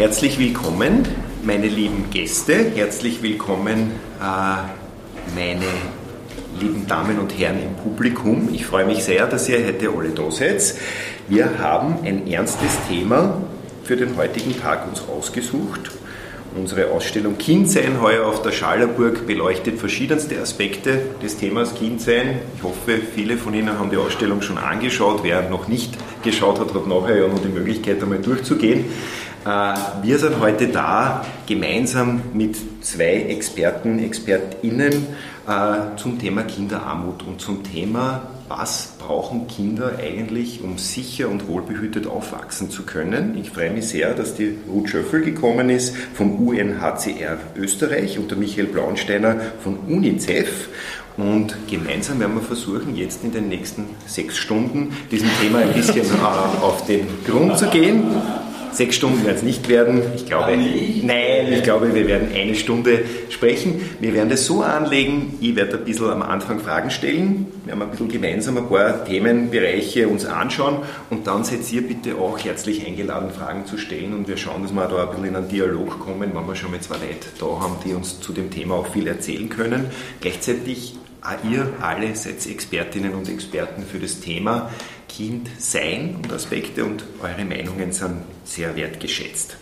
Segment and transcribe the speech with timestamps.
[0.00, 1.06] Herzlich willkommen,
[1.42, 2.54] meine lieben Gäste.
[2.74, 5.66] Herzlich willkommen, äh, meine
[6.58, 8.48] lieben Damen und Herren im Publikum.
[8.50, 10.74] Ich freue mich sehr, dass ihr heute alle da seid.
[11.28, 13.42] Wir haben ein ernstes Thema
[13.84, 15.90] für den heutigen Tag uns ausgesucht.
[16.56, 22.40] Unsere Ausstellung Kindsein heuer auf der Schallerburg beleuchtet verschiedenste Aspekte des Themas Kindsein.
[22.56, 25.20] Ich hoffe, viele von Ihnen haben die Ausstellung schon angeschaut.
[25.22, 28.86] Wer noch nicht geschaut hat, hat nachher ja noch die Möglichkeit, einmal durchzugehen.
[29.46, 35.06] Äh, wir sind heute da, gemeinsam mit zwei Experten, Expertinnen
[35.46, 42.08] äh, zum Thema Kinderarmut und zum Thema, was brauchen Kinder eigentlich, um sicher und wohlbehütet
[42.08, 43.38] aufwachsen zu können.
[43.40, 48.38] Ich freue mich sehr, dass die Ruth Schöffel gekommen ist vom UNHCR Österreich und der
[48.38, 50.68] Michael Blaunsteiner von UNICEF.
[51.16, 56.06] Und gemeinsam werden wir versuchen, jetzt in den nächsten sechs Stunden diesem Thema ein bisschen
[56.06, 58.02] äh, auf den Grund zu gehen.
[58.72, 60.02] Sechs Stunden werden es nicht werden.
[60.14, 63.80] Ich glaube, nein, ich glaube, wir werden eine Stunde sprechen.
[64.00, 67.46] Wir werden das so anlegen, ich werde ein bisschen am Anfang Fragen stellen.
[67.64, 70.78] Wir haben ein bisschen gemeinsam ein paar Themenbereiche uns anschauen
[71.10, 74.72] und dann seid ihr bitte auch herzlich eingeladen, Fragen zu stellen und wir schauen, dass
[74.72, 77.46] wir da ein bisschen in einen Dialog kommen, wenn wir schon mit zwei Leuten da
[77.46, 79.86] haben, die uns zu dem Thema auch viel erzählen können.
[80.20, 80.94] Gleichzeitig
[81.50, 84.70] ihr alle seid Expertinnen und Experten für das Thema
[85.10, 89.56] Kind sein und Aspekte und eure Meinungen sind sehr wertgeschätzt.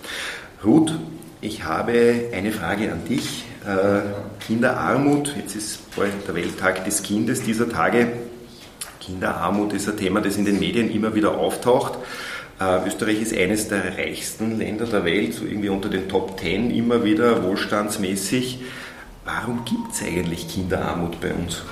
[0.62, 0.92] Ruth,
[1.40, 3.44] ich habe eine Frage an dich.
[3.66, 8.12] Äh, Kinderarmut, jetzt ist bald der Welttag des Kindes dieser Tage.
[9.00, 11.98] Kinderarmut ist ein Thema, das in den Medien immer wieder auftaucht.
[12.60, 16.70] Äh, Österreich ist eines der reichsten Länder der Welt, so irgendwie unter den Top Ten
[16.70, 18.60] immer wieder wohlstandsmäßig.
[19.24, 21.62] Warum gibt es eigentlich Kinderarmut bei uns?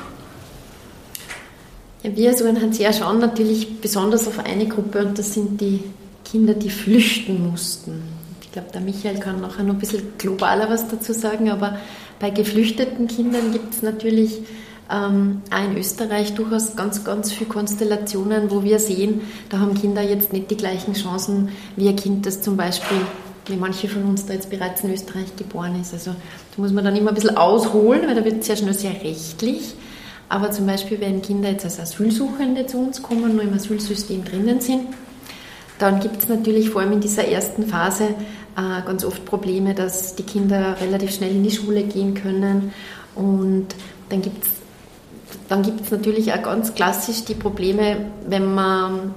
[2.07, 5.83] Ja, wir als UNHCR schauen natürlich besonders auf eine Gruppe und das sind die
[6.25, 8.01] Kinder, die flüchten mussten.
[8.43, 11.81] Ich glaube, der Michael kann nachher noch ein bisschen globaler was dazu sagen, aber
[12.21, 14.39] bei geflüchteten Kindern gibt es natürlich
[14.89, 20.03] ähm, auch in Österreich durchaus ganz, ganz viele Konstellationen, wo wir sehen, da haben Kinder
[20.03, 22.99] jetzt nicht die gleichen Chancen wie ein Kind, das zum Beispiel
[23.47, 25.93] wie manche von uns da jetzt bereits in Österreich geboren ist.
[25.93, 28.75] Also da muss man dann immer ein bisschen ausholen, weil da wird es sehr schnell
[28.75, 29.75] sehr rechtlich.
[30.29, 34.61] Aber zum Beispiel, wenn Kinder jetzt als Asylsuchende zu uns kommen, nur im Asylsystem drinnen
[34.61, 34.89] sind,
[35.79, 38.05] dann gibt es natürlich vor allem in dieser ersten Phase
[38.57, 42.73] äh, ganz oft Probleme, dass die Kinder relativ schnell in die Schule gehen können.
[43.15, 43.69] Und
[44.09, 44.51] dann gibt es
[45.49, 49.15] dann gibt's natürlich auch ganz klassisch die Probleme, wenn man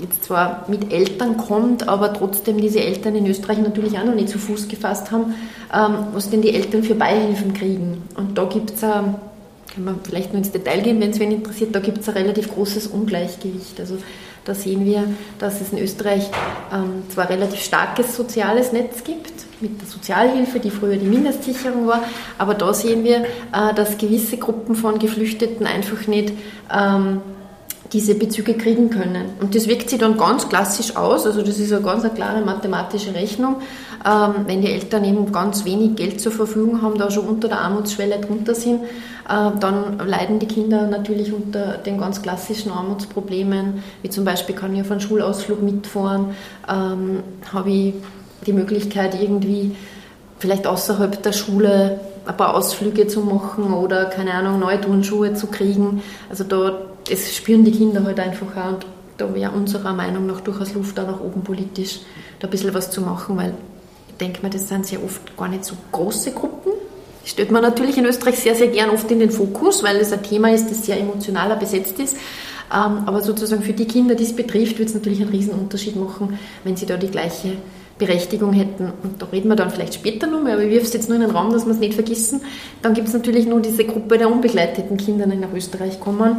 [0.00, 4.28] jetzt zwar mit Eltern kommt, aber trotzdem diese Eltern in Österreich natürlich auch noch nicht
[4.28, 5.34] zu Fuß gefasst haben,
[5.72, 8.02] ähm, was denn die Eltern für Beihilfen kriegen.
[8.16, 8.82] Und da gibt es
[9.74, 12.14] kann man vielleicht nur ins Detail gehen, wenn es wen interessiert, da gibt es ein
[12.14, 13.80] relativ großes Ungleichgewicht.
[13.80, 13.96] Also
[14.44, 15.04] da sehen wir,
[15.38, 16.28] dass es in Österreich
[16.72, 22.02] ähm, zwar relativ starkes soziales Netz gibt, mit der Sozialhilfe, die früher die Mindestsicherung war,
[22.38, 26.32] aber da sehen wir, äh, dass gewisse Gruppen von Geflüchteten einfach nicht
[26.72, 27.20] ähm,
[27.92, 29.26] diese Bezüge kriegen können.
[29.40, 32.40] Und das wirkt sich dann ganz klassisch aus, also das ist eine ganz eine klare
[32.40, 33.56] mathematische Rechnung.
[34.04, 37.60] Ähm, wenn die Eltern eben ganz wenig Geld zur Verfügung haben, da schon unter der
[37.60, 44.08] Armutsschwelle drunter sind, äh, dann leiden die Kinder natürlich unter den ganz klassischen Armutsproblemen, wie
[44.08, 46.34] zum Beispiel kann ich auf einen Schulausflug mitfahren,
[46.68, 47.94] ähm, habe ich
[48.46, 49.76] die Möglichkeit irgendwie
[50.38, 55.48] vielleicht außerhalb der Schule ein paar Ausflüge zu machen oder keine Ahnung, neue Turnschuhe zu
[55.48, 56.02] kriegen.
[56.28, 58.86] Also da das spüren die Kinder halt einfach auch und
[59.18, 62.00] da wäre unserer Meinung nach durchaus Luft da nach oben politisch
[62.40, 63.54] da ein bisschen was zu machen, weil
[64.08, 66.72] ich denke mir, das sind sehr oft gar nicht so große Gruppen.
[67.22, 70.12] Das stellt man natürlich in Österreich sehr, sehr gern oft in den Fokus, weil es
[70.12, 72.16] ein Thema ist, das sehr emotionaler besetzt ist.
[72.72, 75.94] Ähm, aber sozusagen für die Kinder, die es betrifft, wird es natürlich einen riesen Unterschied
[75.96, 77.52] machen, wenn sie da die gleiche
[77.98, 78.92] Berechtigung hätten.
[79.02, 81.22] Und da reden wir dann vielleicht später nochmal, aber ich wirf es jetzt nur in
[81.22, 82.40] den Raum, dass wir es nicht vergessen.
[82.80, 86.38] Dann gibt es natürlich nur diese Gruppe der unbegleiteten Kinder, die nach Österreich kommen.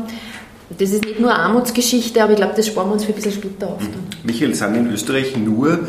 [0.77, 3.15] Das ist nicht nur eine Armutsgeschichte, aber ich glaube, das sparen wir uns für ein
[3.15, 3.79] bisschen später auf.
[3.79, 4.03] Dann.
[4.23, 5.79] Michael, sind in Österreich nur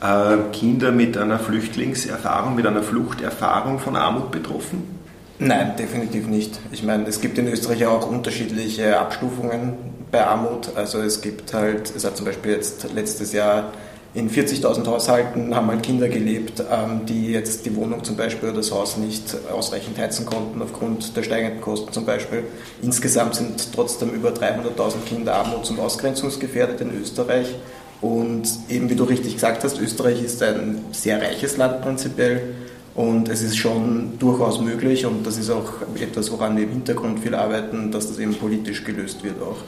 [0.00, 4.96] äh, Kinder mit einer Flüchtlingserfahrung, mit einer Fluchterfahrung von Armut betroffen?
[5.38, 6.58] Nein, definitiv nicht.
[6.72, 9.74] Ich meine, es gibt in Österreich auch unterschiedliche Abstufungen
[10.10, 10.70] bei Armut.
[10.74, 13.72] Also es gibt halt, es hat zum Beispiel jetzt letztes Jahr
[14.16, 18.58] in 40.000 Haushalten haben halt Kinder gelebt, ähm, die jetzt die Wohnung zum Beispiel oder
[18.58, 22.44] das Haus nicht ausreichend heizen konnten aufgrund der steigenden Kosten zum Beispiel.
[22.82, 27.54] Insgesamt sind trotzdem über 300.000 Kinder armuts- und ausgrenzungsgefährdet in Österreich.
[28.00, 32.54] Und eben wie du richtig gesagt hast, Österreich ist ein sehr reiches Land prinzipiell.
[32.96, 35.70] Und es ist schon durchaus möglich und das ist auch
[36.00, 39.58] etwas, woran wir im Hintergrund viel arbeiten, dass das eben politisch gelöst wird auch.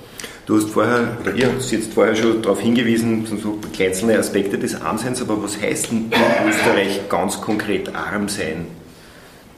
[0.47, 4.81] Du hast vorher, oder ihr habt jetzt vorher schon darauf hingewiesen, so einzelne Aspekte des
[4.81, 8.67] Armseins, aber was heißt denn in Österreich ganz konkret arm sein?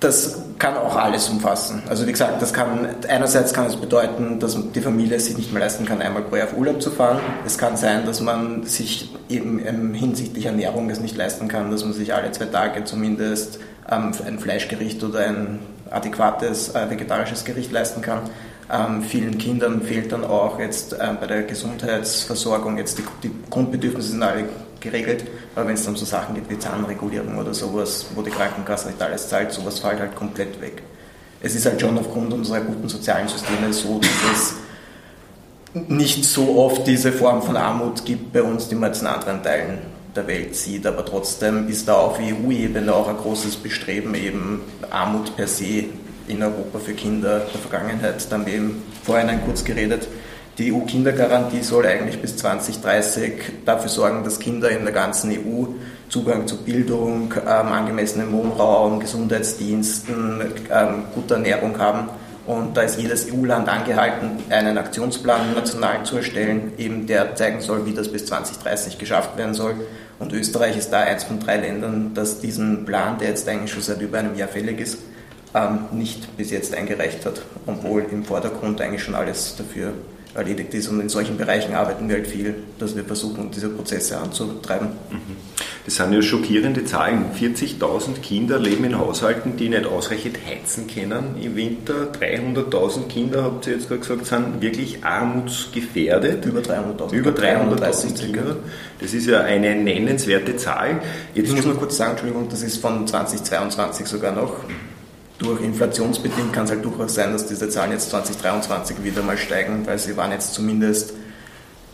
[0.01, 1.83] Das kann auch alles umfassen.
[1.89, 5.63] Also wie gesagt, das kann einerseits kann es bedeuten, dass die Familie sich nicht mehr
[5.63, 7.19] leisten kann, einmal pro Jahr auf Urlaub zu fahren.
[7.45, 11.95] Es kann sein, dass man sich eben hinsichtlich Ernährung es nicht leisten kann, dass man
[11.95, 13.59] sich alle zwei Tage zumindest
[13.91, 15.61] ähm, ein Fleischgericht oder ein
[15.91, 18.21] adäquates äh, vegetarisches Gericht leisten kann.
[18.71, 24.11] Ähm, vielen Kindern fehlt dann auch jetzt äh, bei der Gesundheitsversorgung, jetzt die, die Grundbedürfnisse
[24.11, 24.45] sind alle
[24.81, 25.25] geregelt,
[25.55, 28.89] aber wenn es dann um so Sachen geht wie Zahnregulierung oder sowas, wo die Krankenkasse
[28.89, 30.83] nicht alles zahlt, sowas fällt halt komplett weg.
[31.43, 34.55] Es ist halt schon aufgrund unserer guten sozialen Systeme so, dass es
[35.89, 39.43] nicht so oft diese Form von Armut gibt bei uns, die man jetzt in anderen
[39.43, 39.79] Teilen
[40.15, 44.61] der Welt sieht, aber trotzdem ist da auf EU-Ebene auch ein großes Bestreben, eben
[44.91, 45.85] Armut per se
[46.27, 48.27] in Europa für Kinder der Vergangenheit.
[48.29, 50.09] Da haben wir eben vorhin kurz geredet,
[50.61, 53.33] die EU-Kindergarantie soll eigentlich bis 2030
[53.65, 55.65] dafür sorgen, dass Kinder in der ganzen EU
[56.11, 62.11] Zugang zu Bildung, ähm, angemessenem Wohnraum, Gesundheitsdiensten, ähm, gute Ernährung haben.
[62.47, 67.87] Und da ist jedes EU-Land angehalten, einen Aktionsplan national zu erstellen, eben der zeigen soll,
[67.87, 69.77] wie das bis 2030 geschafft werden soll.
[70.19, 73.83] Und Österreich ist da eins von drei Ländern, das diesen Plan, der jetzt eigentlich schon
[73.83, 74.99] seit über einem Jahr fällig ist,
[75.55, 79.93] ähm, nicht bis jetzt eingereicht hat, obwohl im Vordergrund eigentlich schon alles dafür
[80.35, 80.89] erledigt ist.
[80.89, 84.89] Und in solchen Bereichen arbeiten wir halt viel, dass wir versuchen, diese Prozesse anzutreiben.
[85.11, 85.37] Mhm.
[85.85, 87.27] Das sind ja schockierende Zahlen.
[87.39, 92.13] 40.000 Kinder leben in Haushalten, die nicht ausreichend heizen können im Winter.
[92.13, 96.45] 300.000 Kinder, habt ihr jetzt gerade gesagt, sind wirklich armutsgefährdet.
[96.45, 97.13] Über 300.000.
[97.13, 98.57] Über 300.000 Kinder.
[99.01, 101.01] Das ist ja eine nennenswerte Zahl.
[101.35, 104.65] Jetzt ich muss mal kurz sagen, Entschuldigung, das ist von 2022 sogar noch.
[105.41, 109.87] Durch inflationsbedingt kann es halt durchaus sein, dass diese Zahlen jetzt 2023 wieder mal steigen,
[109.87, 111.15] weil sie waren jetzt zumindest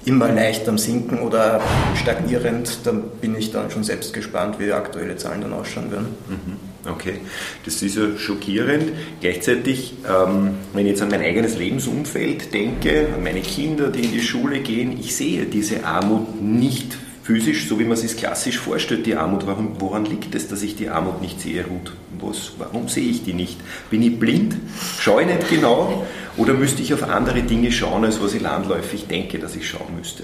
[0.05, 1.61] immer leicht am Sinken oder
[1.95, 2.81] stagnierend.
[2.83, 6.09] Da bin ich dann schon selbst gespannt, wie die aktuelle Zahlen dann ausschauen werden.
[6.29, 6.91] Mhm.
[6.91, 7.21] Okay,
[7.65, 8.93] das ist ja schockierend.
[9.21, 14.13] Gleichzeitig, ähm, wenn ich jetzt an mein eigenes Lebensumfeld denke, an meine Kinder, die in
[14.13, 18.59] die Schule gehen, ich sehe diese Armut nicht physisch, so wie man es sich klassisch
[18.59, 19.49] vorstellt, die Armut.
[19.49, 21.93] Warum, woran liegt es, dass ich die Armut nicht sehe, Ruth?
[22.21, 23.59] Was, warum sehe ich die nicht?
[23.91, 24.55] Bin ich blind?
[25.01, 26.07] Schaue ich nicht genau?
[26.37, 29.97] Oder müsste ich auf andere Dinge schauen, als was ich landläufig denke, dass ich schauen
[29.97, 30.23] müsste?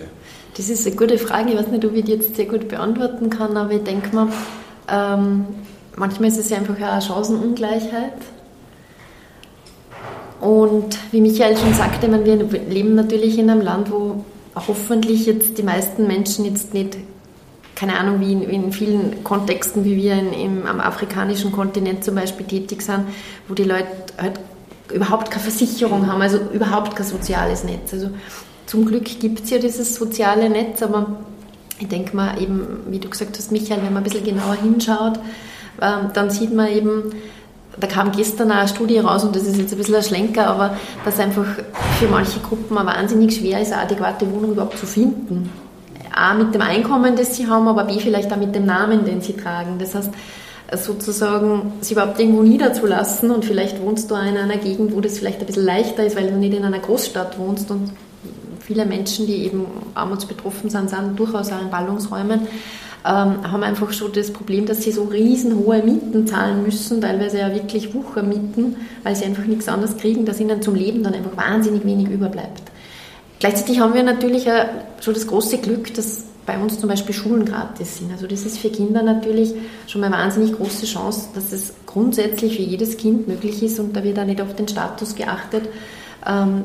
[0.56, 1.50] Das ist eine gute Frage.
[1.50, 4.28] Ich weiß nicht, ob ich die jetzt sehr gut beantworten kann, aber ich denke mal,
[4.88, 5.46] ähm,
[5.96, 8.12] manchmal ist es ja einfach eine Chancenungleichheit.
[10.40, 15.58] Und wie Michael schon sagte, meine, wir leben natürlich in einem Land, wo hoffentlich jetzt
[15.58, 16.96] die meisten Menschen jetzt nicht,
[17.74, 22.14] keine Ahnung, wie in, in vielen Kontexten, wie wir in, im, am afrikanischen Kontinent zum
[22.14, 23.06] Beispiel tätig sind,
[23.48, 23.88] wo die Leute
[24.20, 24.40] halt
[24.92, 27.92] überhaupt keine Versicherung haben, also überhaupt kein soziales Netz.
[27.92, 28.10] Also
[28.66, 31.18] zum Glück gibt es ja dieses soziale Netz, aber
[31.78, 35.18] ich denke mal eben, wie du gesagt hast, Michael, wenn man ein bisschen genauer hinschaut,
[35.80, 37.12] ähm, dann sieht man eben,
[37.78, 40.76] da kam gestern eine Studie raus und das ist jetzt ein bisschen ein Schlenker, aber
[41.04, 41.46] dass einfach
[41.98, 45.50] für manche Gruppen auch wahnsinnig schwer ist, eine adäquate Wohnung überhaupt zu finden.
[46.14, 49.22] A mit dem Einkommen, das sie haben, aber B vielleicht auch mit dem Namen, den
[49.22, 49.78] sie tragen.
[49.78, 50.10] Das heißt,
[50.76, 55.40] sozusagen sich überhaupt irgendwo niederzulassen und vielleicht wohnst du in einer Gegend, wo das vielleicht
[55.40, 57.92] ein bisschen leichter ist, weil du nicht in einer Großstadt wohnst und
[58.60, 62.46] viele Menschen, die eben armutsbetroffen sind, sind durchaus auch in Ballungsräumen
[63.04, 67.94] haben einfach schon das Problem, dass sie so riesenhohe Mieten zahlen müssen, teilweise ja wirklich
[67.94, 72.08] Wuchermieten, weil sie einfach nichts anderes kriegen, dass ihnen zum Leben dann einfach wahnsinnig wenig
[72.08, 72.62] überbleibt.
[73.40, 74.66] Gleichzeitig haben wir natürlich auch
[75.00, 78.12] schon das große Glück, dass bei uns zum Beispiel Schulen gratis sind.
[78.12, 79.54] Also das ist für Kinder natürlich
[79.86, 83.96] schon mal eine wahnsinnig große Chance, dass es grundsätzlich für jedes Kind möglich ist und
[83.96, 85.70] da wird auch nicht auf den Status geachtet, ähm,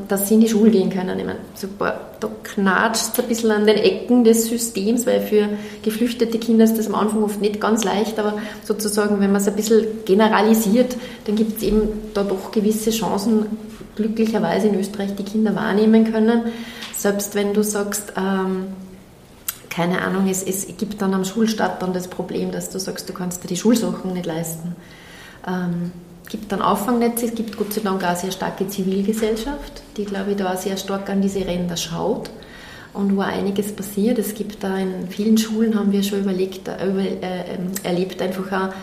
[0.08, 1.18] dass sie in die Schule gehen können.
[1.18, 5.50] Ich meine, super, da knatscht es ein bisschen an den Ecken des Systems, weil für
[5.82, 9.48] geflüchtete Kinder ist das am Anfang oft nicht ganz leicht, aber sozusagen, wenn man es
[9.48, 10.96] ein bisschen generalisiert,
[11.26, 13.48] dann gibt es eben da doch gewisse Chancen,
[13.96, 16.44] glücklicherweise in Österreich die Kinder wahrnehmen können.
[16.94, 18.68] Selbst wenn du sagst, ähm,
[19.72, 23.14] keine Ahnung, es, es, gibt dann am Schulstart dann das Problem, dass du sagst, du
[23.14, 24.76] kannst dir die Schulsachen nicht leisten.
[25.48, 25.92] Ähm,
[26.30, 30.38] gibt dann Auffangnetze, es gibt Gott sei Dank auch sehr starke Zivilgesellschaft, die, glaube ich,
[30.38, 32.30] da sehr stark an diese Ränder schaut
[32.94, 34.18] und wo einiges passiert.
[34.18, 38.22] Es gibt da in vielen Schulen, haben wir schon überlegt, äh, über, äh, ähm, erlebt,
[38.22, 38.74] einfach auch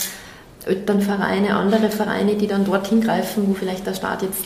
[0.67, 4.45] Elternvereine, andere Vereine, die dann dorthin greifen, wo vielleicht der Staat jetzt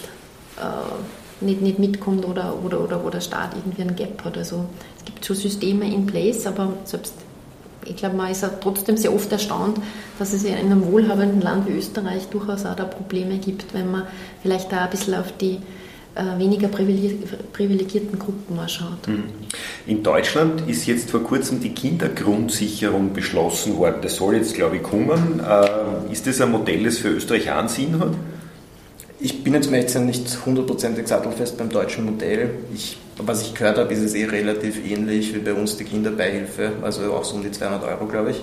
[0.56, 4.36] äh, nicht, nicht mitkommt oder, oder, oder wo der Staat irgendwie ein Gap hat.
[4.36, 4.64] Also
[4.98, 7.14] es gibt schon Systeme in place, aber selbst
[7.88, 9.78] ich glaube, man ist trotzdem sehr oft erstaunt,
[10.18, 14.04] dass es in einem wohlhabenden Land wie Österreich durchaus auch da Probleme gibt, wenn man
[14.42, 15.58] vielleicht da ein bisschen auf die
[16.14, 19.06] äh, weniger privilegierten Gruppen mal schaut.
[19.06, 19.24] Hm.
[19.86, 23.98] In Deutschland ist jetzt vor kurzem die Kindergrundsicherung beschlossen worden.
[24.02, 25.40] Das soll jetzt, glaube ich, kommen.
[25.40, 28.14] Äh, ist das ein Modell, das für Österreich einen Sinn hat?
[29.20, 32.50] Ich bin jetzt mir nicht hundertprozentig sattelfest beim deutschen Modell.
[32.74, 36.72] Ich, was ich gehört habe, ist es eh relativ ähnlich wie bei uns die Kinderbeihilfe,
[36.82, 38.42] also auch so um die 200 Euro, glaube ich.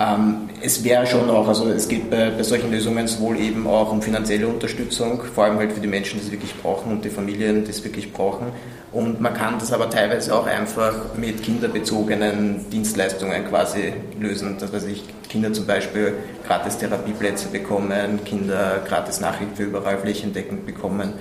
[0.00, 3.92] Ähm, es wäre schon auch, also es geht bei, bei, solchen Lösungen sowohl eben auch
[3.92, 7.10] um finanzielle Unterstützung, vor allem halt für die Menschen, die es wirklich brauchen und die
[7.10, 8.46] Familien, die es wirklich brauchen.
[8.90, 14.56] Und man kann das aber teilweise auch einfach mit kinderbezogenen Dienstleistungen quasi lösen.
[14.58, 16.14] Das weiß ich, Kinder zum Beispiel
[16.46, 21.12] gratis Therapieplätze bekommen, Kinder gratis Nachhilfe überall flächendeckend bekommen.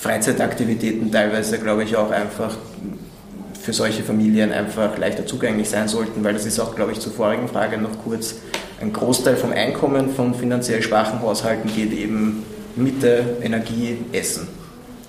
[0.00, 2.56] Freizeitaktivitäten teilweise, glaube ich, auch einfach
[3.60, 7.12] für solche Familien einfach leichter zugänglich sein sollten, weil das ist auch, glaube ich, zur
[7.12, 8.36] vorigen Frage noch kurz,
[8.80, 12.44] ein Großteil vom Einkommen von finanziell schwachen Haushalten geht eben
[12.76, 14.46] Miete, Energie, Essen.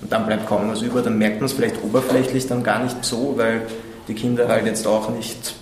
[0.01, 3.05] Und dann bleibt kaum was über, dann merkt man es vielleicht oberflächlich dann gar nicht
[3.05, 3.61] so, weil
[4.07, 5.55] die Kinder halt jetzt auch nicht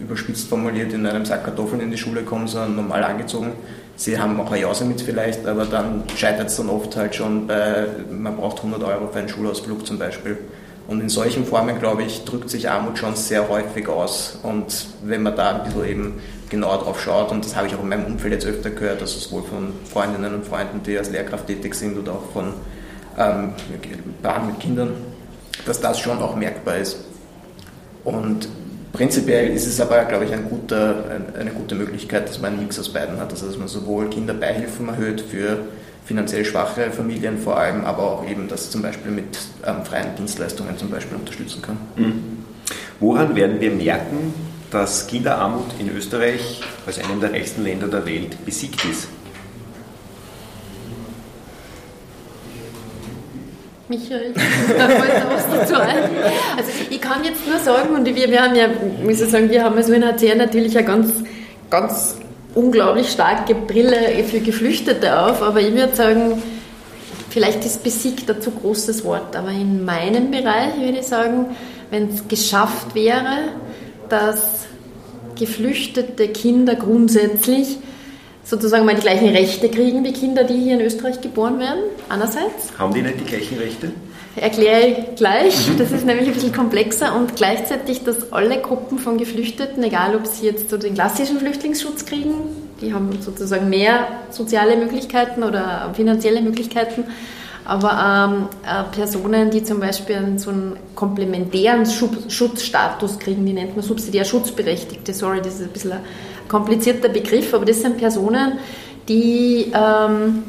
[0.00, 3.52] überspitzt formuliert in einem Sack Kartoffeln in die Schule kommen, sondern normal angezogen.
[4.00, 7.46] Sie haben auch eine Jause mit vielleicht, aber dann scheitert es dann oft halt schon
[7.46, 10.38] bei, man braucht 100 Euro für einen Schulausflug zum Beispiel.
[10.88, 14.38] Und in solchen Formen, glaube ich, drückt sich Armut schon sehr häufig aus.
[14.42, 17.82] Und wenn man da ein bisschen eben genauer drauf schaut, und das habe ich auch
[17.82, 21.10] in meinem Umfeld jetzt öfter gehört, dass es sowohl von Freundinnen und Freunden, die als
[21.10, 22.54] Lehrkraft tätig sind, oder auch von
[23.18, 23.52] ähm,
[24.22, 24.94] Paaren mit Kindern,
[25.66, 27.04] dass das schon auch merkbar ist.
[28.04, 28.48] Und
[28.92, 31.04] prinzipiell ist es aber, glaube ich, ein guter,
[31.38, 33.30] eine gute Möglichkeit, dass man einen Mix aus beiden hat.
[33.30, 35.58] Also dass man sowohl Kinderbeihilfen erhöht für
[36.04, 40.76] finanziell schwache Familien vor allem, aber auch eben das zum Beispiel mit ähm, freien Dienstleistungen
[40.76, 41.76] zum Beispiel unterstützen kann.
[41.96, 42.44] Mhm.
[42.98, 44.34] Woran werden wir merken,
[44.70, 49.08] dass Kinderarmut in Österreich als einem der reichsten Länder der Welt besiegt ist?
[53.90, 54.32] Michael.
[56.56, 58.68] Also ich kann jetzt nur sagen, und wir, wir haben ja,
[59.02, 61.12] muss ich sagen, wir haben als UNHCR natürlich eine ganz,
[61.68, 62.16] ganz
[62.54, 66.42] unglaublich starke Brille für Geflüchtete auf, aber ich würde sagen,
[67.30, 71.46] vielleicht ist besiegt ein zu großes Wort, aber in meinem Bereich würde ich sagen,
[71.90, 73.50] wenn es geschafft wäre,
[74.08, 74.66] dass
[75.38, 77.78] geflüchtete Kinder grundsätzlich
[78.44, 82.72] sozusagen mal die gleichen Rechte kriegen wie Kinder, die hier in Österreich geboren werden, einerseits.
[82.78, 83.92] Haben die nicht die gleichen Rechte?
[84.36, 85.68] Erkläre ich gleich.
[85.68, 85.78] Mhm.
[85.78, 90.26] Das ist nämlich ein bisschen komplexer und gleichzeitig, dass alle Gruppen von Geflüchteten, egal ob
[90.26, 92.34] sie jetzt so den klassischen Flüchtlingsschutz kriegen,
[92.80, 97.04] die haben sozusagen mehr soziale Möglichkeiten oder finanzielle Möglichkeiten,
[97.64, 103.76] aber ähm, äh, Personen, die zum Beispiel einen, so einen komplementären Schutzstatus kriegen, die nennt
[103.76, 106.00] man subsidiär Schutzberechtigte, sorry, das ist ein bisschen ein
[106.50, 108.58] komplizierter Begriff, aber das sind Personen,
[109.08, 110.42] die ähm,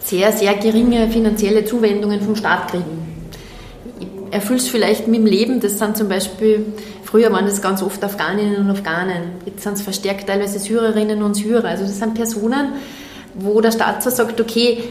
[0.00, 3.28] sehr, sehr geringe finanzielle Zuwendungen vom Staat kriegen.
[4.30, 6.64] Erfüllst vielleicht mit dem Leben, das sind zum Beispiel,
[7.04, 11.34] früher waren das ganz oft Afghaninnen und Afghanen, jetzt sind es verstärkt teilweise Syrerinnen und
[11.34, 11.66] Syrer.
[11.66, 12.72] Also das sind Personen,
[13.34, 14.84] wo der Staat zwar sagt, okay,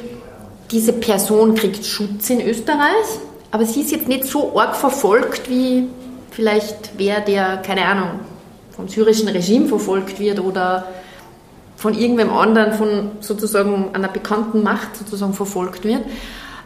[0.69, 3.07] diese Person kriegt Schutz in Österreich,
[3.49, 5.87] aber sie ist jetzt nicht so arg verfolgt, wie
[6.29, 8.19] vielleicht wer, der, keine Ahnung,
[8.81, 10.87] vom syrischen Regime verfolgt wird oder
[11.75, 16.01] von irgendwem anderen, von sozusagen einer bekannten Macht sozusagen verfolgt wird.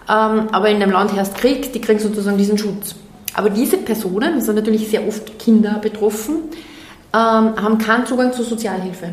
[0.08, 2.96] Ähm, aber in dem Land herrscht Krieg, die kriegen sozusagen diesen Schutz.
[3.34, 6.36] Aber diese Personen, das sind natürlich sehr oft Kinder betroffen,
[7.14, 7.20] ähm,
[7.62, 9.10] haben keinen Zugang zur Sozialhilfe.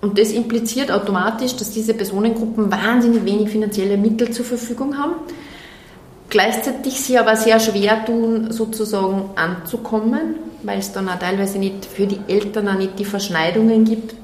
[0.00, 5.14] Und das impliziert automatisch, dass diese Personengruppen wahnsinnig wenig finanzielle Mittel zur Verfügung haben,
[6.32, 12.06] gleichzeitig sie aber sehr schwer tun, sozusagen anzukommen, weil es dann auch teilweise nicht für
[12.06, 14.14] die Eltern auch nicht die Verschneidungen gibt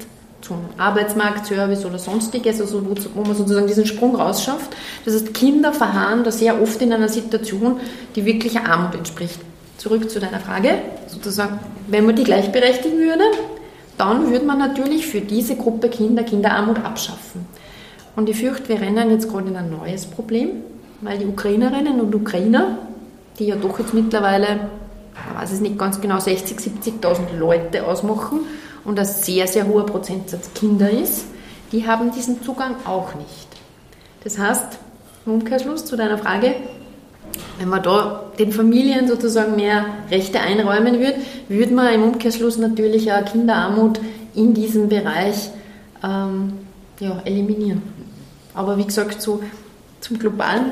[0.41, 4.75] zum Arbeitsmarktservice oder sonstiges, also wo, wo, man sozusagen diesen Sprung rausschafft.
[5.05, 7.79] Das heißt, Kinder verharren da sehr oft in einer Situation,
[8.15, 9.39] die wirklich Armut entspricht.
[9.77, 13.25] Zurück zu deiner Frage, sozusagen, wenn man die gleichberechtigen würde,
[13.99, 17.45] dann würde man natürlich für diese Gruppe Kinder Kinderarmut abschaffen.
[18.15, 20.63] Und ich fürchte, wir rennen jetzt gerade in ein neues Problem,
[21.01, 22.77] weil die Ukrainerinnen und Ukrainer,
[23.37, 24.69] die ja doch jetzt mittlerweile,
[25.13, 28.41] ich weiß es nicht ganz genau, 60.000, 70.000 Leute ausmachen,
[28.85, 31.25] und ein sehr, sehr hoher Prozentsatz Kinder ist,
[31.71, 33.47] die haben diesen Zugang auch nicht.
[34.23, 34.79] Das heißt,
[35.25, 36.55] im Umkehrschluss zu deiner Frage,
[37.59, 43.11] wenn man da den Familien sozusagen mehr Rechte einräumen würde, würde man im Umkehrschluss natürlich
[43.11, 43.99] auch Kinderarmut
[44.33, 45.51] in diesem Bereich
[46.03, 46.53] ähm,
[46.99, 47.83] ja, eliminieren.
[48.55, 49.41] Aber wie gesagt, so
[50.01, 50.71] zum globalen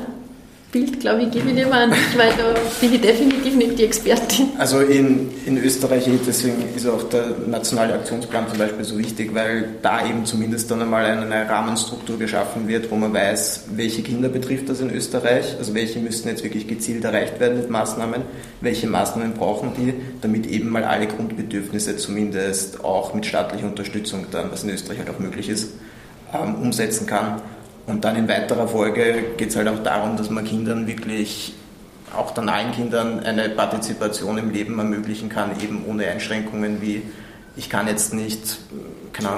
[0.70, 3.78] Bild, glaube ich, gebe ich nicht mehr an dich, weil da bin ich definitiv nicht
[3.78, 4.48] die Expertin.
[4.58, 9.76] Also in, in Österreich, deswegen ist auch der nationale Aktionsplan zum Beispiel so wichtig, weil
[9.80, 14.68] da eben zumindest dann einmal eine Rahmenstruktur geschaffen wird, wo man weiß, welche Kinder betrifft
[14.68, 18.20] das in Österreich, also welche müssten jetzt wirklich gezielt erreicht werden mit Maßnahmen,
[18.60, 24.52] welche Maßnahmen brauchen die, damit eben mal alle Grundbedürfnisse zumindest auch mit staatlicher Unterstützung dann,
[24.52, 25.72] was in Österreich halt auch möglich ist,
[26.34, 27.40] ähm, umsetzen kann.
[27.88, 31.54] Und dann in weiterer Folge geht es halt auch darum, dass man Kindern wirklich,
[32.14, 37.02] auch dann allen Kindern, eine Partizipation im Leben ermöglichen kann, eben ohne Einschränkungen wie,
[37.56, 38.58] ich kann jetzt nicht,
[39.14, 39.30] keine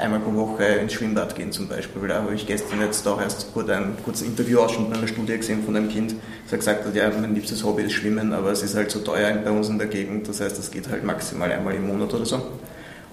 [0.00, 2.08] einmal pro Woche ins Schwimmbad gehen zum Beispiel.
[2.08, 5.62] Da habe ich gestern jetzt auch erst kurz ein kurzes Interviewausschnitt in einer Studie gesehen
[5.62, 6.14] von einem Kind,
[6.48, 9.32] das gesagt hat, ja, mein liebstes Hobby ist Schwimmen, aber es ist halt so teuer
[9.44, 12.24] bei uns in der Gegend, das heißt, es geht halt maximal einmal im Monat oder
[12.24, 12.40] so.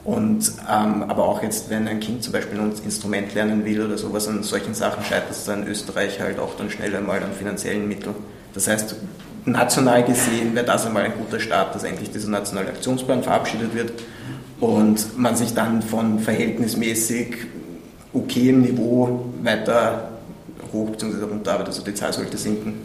[0.06, 3.98] Und, ähm, aber auch jetzt, wenn ein Kind zum Beispiel ein Instrument lernen will oder
[3.98, 7.88] sowas, an solchen Sachen scheitert es dann Österreich halt auch dann schnell einmal an finanziellen
[7.88, 8.14] Mitteln.
[8.54, 8.96] Das heißt,
[9.46, 13.94] national gesehen wäre das einmal ein guter Start, dass endlich dieser nationale Aktionsplan verabschiedet wird
[14.60, 17.38] und man sich dann von verhältnismäßig
[18.14, 20.10] okayem Niveau weiter
[20.72, 21.24] hoch bzw.
[21.24, 22.84] runterarbeitet, also die Zahl sollte sinken.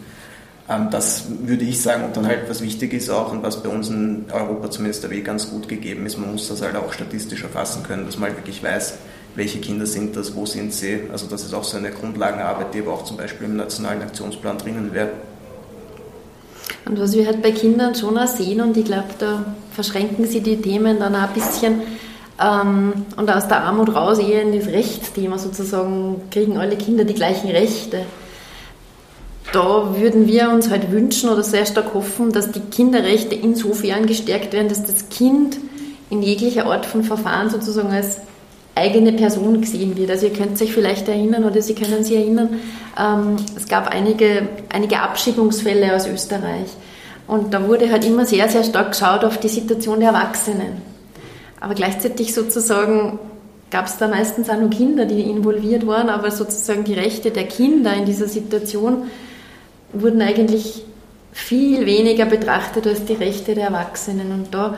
[0.71, 2.05] Ähm, das würde ich sagen.
[2.05, 5.09] Und dann halt, was wichtig ist auch und was bei uns in Europa zumindest der
[5.09, 8.29] Weg ganz gut gegeben ist, man muss das halt auch statistisch erfassen können, dass man
[8.29, 8.95] halt wirklich weiß,
[9.35, 11.01] welche Kinder sind das, wo sind sie.
[11.11, 14.57] Also das ist auch so eine Grundlagenarbeit, die aber auch zum Beispiel im nationalen Aktionsplan
[14.57, 15.09] drinnen wäre.
[16.85, 20.41] Und was wir halt bei Kindern schon auch sehen, und ich glaube, da verschränken sie
[20.41, 21.81] die Themen dann auch ein bisschen
[22.41, 27.13] ähm, und aus der Armut raus eher in das Rechtsthema sozusagen, kriegen alle Kinder die
[27.13, 28.05] gleichen Rechte
[29.51, 34.53] da würden wir uns halt wünschen oder sehr stark hoffen, dass die Kinderrechte insofern gestärkt
[34.53, 35.57] werden, dass das Kind
[36.09, 38.17] in jeglicher Art von Verfahren sozusagen als
[38.75, 40.09] eigene Person gesehen wird.
[40.09, 42.59] Also ihr könnt euch vielleicht erinnern oder Sie können sich erinnern,
[42.97, 46.69] ähm, es gab einige, einige Abschiebungsfälle aus Österreich.
[47.27, 50.81] Und da wurde halt immer sehr, sehr stark geschaut auf die Situation der Erwachsenen.
[51.59, 53.19] Aber gleichzeitig sozusagen
[53.69, 57.45] gab es da meistens auch nur Kinder, die involviert waren, aber sozusagen die Rechte der
[57.45, 59.03] Kinder in dieser Situation
[59.93, 60.83] wurden eigentlich
[61.33, 64.31] viel weniger betrachtet als die Rechte der Erwachsenen.
[64.31, 64.77] Und da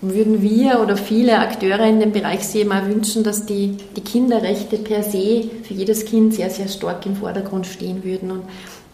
[0.00, 4.78] würden wir oder viele Akteure in dem Bereich sich mal wünschen, dass die, die Kinderrechte
[4.78, 8.30] per se für jedes Kind sehr, sehr stark im Vordergrund stehen würden.
[8.30, 8.42] Und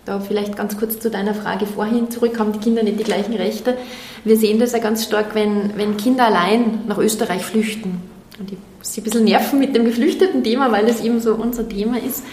[0.06, 3.34] da vielleicht ganz kurz zu deiner Frage vorhin zurück, haben die Kinder nicht die gleichen
[3.34, 3.76] Rechte?
[4.24, 8.02] Wir sehen das ja ganz stark, wenn, wenn Kinder allein nach Österreich flüchten.
[8.38, 11.68] Und ich muss ein bisschen nerven mit dem geflüchteten Thema, weil das eben so unser
[11.68, 12.24] Thema ist.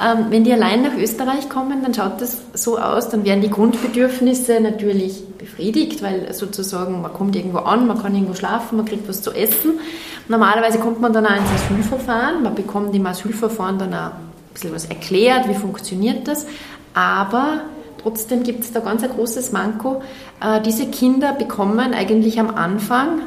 [0.00, 3.50] Ähm, wenn die allein nach Österreich kommen, dann schaut das so aus, dann werden die
[3.50, 9.06] Grundbedürfnisse natürlich befriedigt, weil sozusagen man kommt irgendwo an, man kann irgendwo schlafen, man kriegt
[9.08, 9.80] was zu essen.
[10.28, 14.74] Normalerweise kommt man dann auch ins Asylverfahren, man bekommt im Asylverfahren dann auch ein bisschen
[14.74, 16.46] was erklärt, wie funktioniert das,
[16.94, 17.62] aber
[18.00, 20.02] trotzdem gibt es da ganz ein großes Manko.
[20.40, 23.20] Äh, diese Kinder bekommen eigentlich am Anfang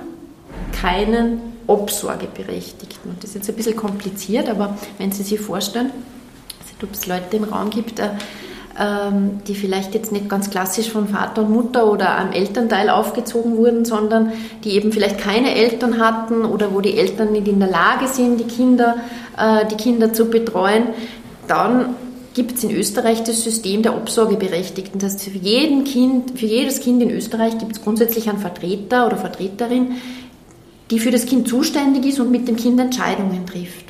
[0.71, 3.17] keinen Obsorgeberechtigten.
[3.19, 5.91] Das ist jetzt ein bisschen kompliziert, aber wenn Sie sich vorstellen,
[6.83, 8.09] ob es Leute im Raum gibt, äh,
[8.77, 13.57] ähm, die vielleicht jetzt nicht ganz klassisch von Vater und Mutter oder einem Elternteil aufgezogen
[13.57, 14.33] wurden, sondern
[14.63, 18.39] die eben vielleicht keine Eltern hatten oder wo die Eltern nicht in der Lage sind,
[18.39, 18.97] die Kinder,
[19.37, 20.87] äh, die Kinder zu betreuen,
[21.47, 21.95] dann
[22.33, 24.99] gibt es in Österreich das System der Obsorgeberechtigten.
[24.99, 29.07] Das heißt, für, jeden kind, für jedes Kind in Österreich gibt es grundsätzlich einen Vertreter
[29.07, 29.93] oder Vertreterin,
[30.91, 33.84] die für das Kind zuständig ist und mit dem Kind Entscheidungen trifft.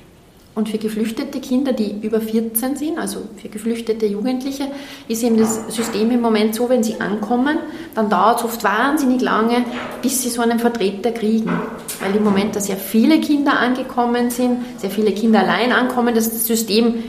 [0.56, 4.68] Und für geflüchtete Kinder, die über 14 sind, also für geflüchtete Jugendliche,
[5.10, 7.58] ist eben das System im Moment so, wenn sie ankommen,
[7.94, 9.66] dann dauert es oft wahnsinnig lange,
[10.02, 11.52] bis sie so einen Vertreter kriegen.
[12.00, 16.16] Weil im Moment da sehr viele Kinder angekommen sind, sehr viele Kinder allein ankommen.
[16.16, 17.04] Das System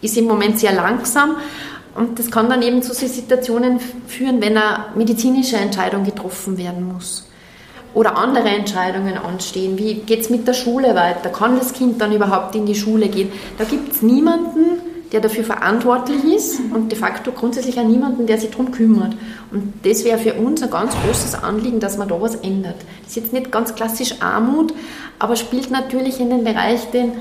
[0.00, 1.34] ist im Moment sehr langsam.
[1.96, 7.26] Und das kann dann eben zu Situationen führen, wenn eine medizinische Entscheidung getroffen werden muss
[7.94, 9.78] oder andere Entscheidungen anstehen.
[9.78, 11.30] Wie geht es mit der Schule weiter?
[11.30, 13.30] Kann das Kind dann überhaupt in die Schule gehen?
[13.56, 14.80] Da gibt es niemanden,
[15.12, 19.14] der dafür verantwortlich ist und de facto grundsätzlich auch niemanden, der sich darum kümmert.
[19.52, 22.74] Und das wäre für uns ein ganz großes Anliegen, dass man da was ändert.
[23.02, 24.74] Das ist jetzt nicht ganz klassisch Armut,
[25.20, 27.12] aber spielt natürlich in den Bereich, den,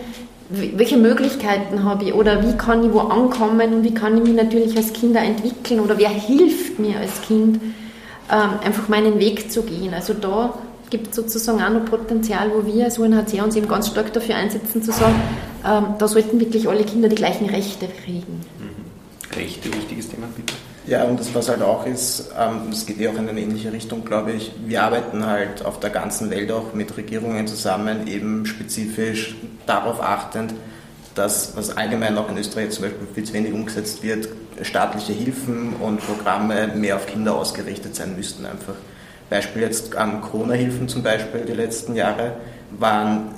[0.50, 4.34] welche Möglichkeiten habe ich oder wie kann ich wo ankommen und wie kann ich mich
[4.34, 7.60] natürlich als Kind entwickeln oder wer hilft mir als Kind
[8.30, 9.94] einfach meinen Weg zu gehen.
[9.94, 10.54] Also da
[10.90, 14.36] gibt es sozusagen auch noch Potenzial, wo wir als UNHCR uns eben ganz stark dafür
[14.36, 15.16] einsetzen, zu sagen,
[15.66, 18.42] ähm, da sollten wirklich alle Kinder die gleichen Rechte kriegen.
[18.60, 19.36] Mhm.
[19.36, 20.54] Rechte, wichtiges Thema, bitte.
[20.86, 23.72] Ja, und das, was halt auch ist, ähm, das geht ja auch in eine ähnliche
[23.72, 24.52] Richtung, glaube ich.
[24.66, 30.54] Wir arbeiten halt auf der ganzen Welt auch mit Regierungen zusammen, eben spezifisch darauf achtend,
[31.16, 34.28] dass, was allgemein auch in Österreich zum Beispiel viel zu wenig umgesetzt wird,
[34.62, 38.76] staatliche Hilfen und Programme mehr auf Kinder ausgerichtet sein müssten einfach.
[39.30, 42.34] Beispiel jetzt ähm, Corona-Hilfen zum Beispiel die letzten Jahre
[42.78, 43.32] waren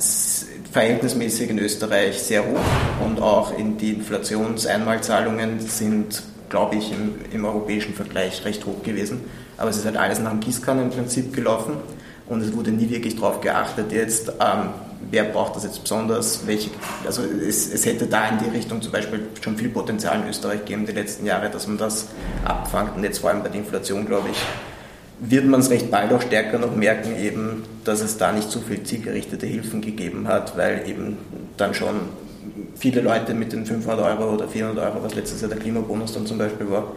[0.71, 2.59] verhältnismäßig in Österreich sehr hoch
[3.05, 9.21] und auch in die Inflationseinmalzahlungen sind, glaube ich, im, im europäischen Vergleich recht hoch gewesen.
[9.57, 11.75] Aber es ist halt alles nach dem Gießkannenprinzip gelaufen
[12.27, 14.69] und es wurde nie wirklich darauf geachtet, jetzt, ähm,
[15.11, 16.71] wer braucht das jetzt besonders, welche,
[17.05, 20.59] also es, es, hätte da in die Richtung zum Beispiel schon viel Potenzial in Österreich
[20.59, 22.07] gegeben die letzten Jahre, dass man das
[22.43, 22.95] abfangt.
[22.95, 24.37] Und jetzt vor allem bei der Inflation, glaube ich,
[25.19, 28.59] wird man es recht bald auch stärker noch merken, eben, dass es da nicht so
[28.59, 31.17] viel zielgerichtete Hilfen gegeben hat, weil eben
[31.57, 32.01] dann schon
[32.75, 36.25] viele Leute mit den 500 Euro oder 400 Euro, was letztes Jahr der Klimabonus dann
[36.25, 36.91] zum Beispiel war,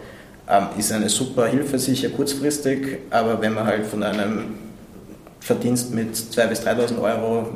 [0.49, 4.55] ähm, ist eine super Hilfe, sicher kurzfristig, aber wenn man halt von einem
[5.41, 7.47] Verdienst mit 2.000 bis 3.000 Euro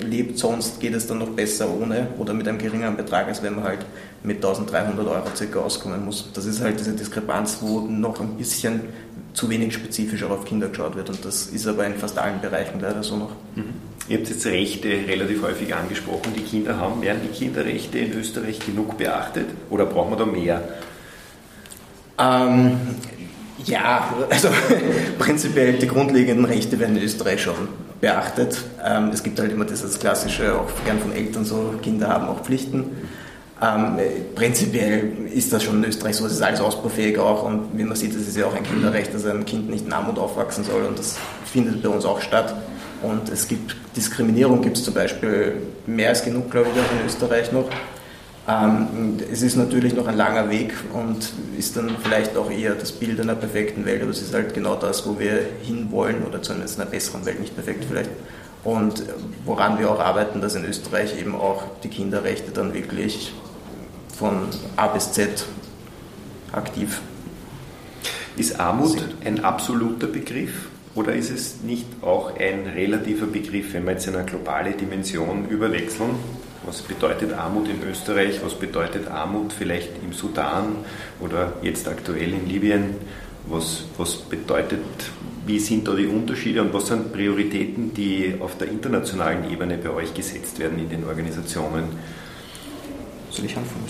[0.00, 3.56] lebt, sonst geht es dann noch besser ohne oder mit einem geringeren Betrag, als wenn
[3.56, 3.80] man halt
[4.22, 6.30] mit 1.300 Euro circa auskommen muss.
[6.32, 8.80] Das ist halt diese Diskrepanz, wo noch ein bisschen
[9.34, 11.10] zu wenig spezifisch auch auf Kinder geschaut wird.
[11.10, 13.30] Und das ist aber in fast allen Bereichen leider so noch.
[13.54, 13.64] Mhm.
[14.08, 17.02] Ihr habt jetzt Rechte relativ häufig angesprochen, die Kinder haben.
[17.02, 20.62] Werden die Kinderrechte in Österreich genug beachtet oder brauchen wir da mehr?
[22.18, 22.76] Ähm,
[23.64, 24.48] ja, also
[25.18, 27.68] prinzipiell die grundlegenden Rechte werden in Österreich schon
[28.02, 28.58] beachtet.
[28.84, 32.42] Ähm, es gibt halt immer dieses klassische, auch gern von Eltern so, Kinder haben auch
[32.42, 33.08] Pflichten.
[33.62, 33.96] Ähm,
[34.34, 37.96] prinzipiell ist das schon in Österreich so, es ist alles ausbaufähig auch und wie man
[37.96, 40.82] sieht, es ist ja auch ein Kinderrecht, dass ein Kind nicht in Armut aufwachsen soll
[40.82, 42.54] und das findet bei uns auch statt.
[43.02, 45.54] Und es gibt Diskriminierung, gibt es zum Beispiel
[45.86, 47.68] mehr als genug, glaube ich, auch in Österreich noch.
[48.48, 52.90] Ähm, es ist natürlich noch ein langer Weg und ist dann vielleicht auch eher das
[52.90, 56.80] Bild einer perfekten Welt, aber es ist halt genau das, wo wir hinwollen oder zumindest
[56.80, 58.10] einer besseren Welt, nicht perfekt vielleicht.
[58.64, 59.04] Und
[59.44, 63.32] woran wir auch arbeiten, dass in Österreich eben auch die Kinderrechte dann wirklich
[64.16, 65.46] von A bis Z
[66.52, 67.00] aktiv.
[68.36, 73.92] Ist Armut ein absoluter Begriff oder ist es nicht auch ein relativer Begriff, wenn wir
[73.92, 76.10] jetzt eine globale Dimension überwechseln?
[76.64, 78.40] Was bedeutet Armut in Österreich?
[78.44, 80.76] Was bedeutet Armut vielleicht im Sudan
[81.20, 82.94] oder jetzt aktuell in Libyen?
[83.48, 84.80] Was, was bedeutet,
[85.44, 89.90] wie sind da die Unterschiede und was sind Prioritäten, die auf der internationalen Ebene bei
[89.90, 91.84] euch gesetzt werden in den Organisationen?
[93.30, 93.82] Soll ich anfangen?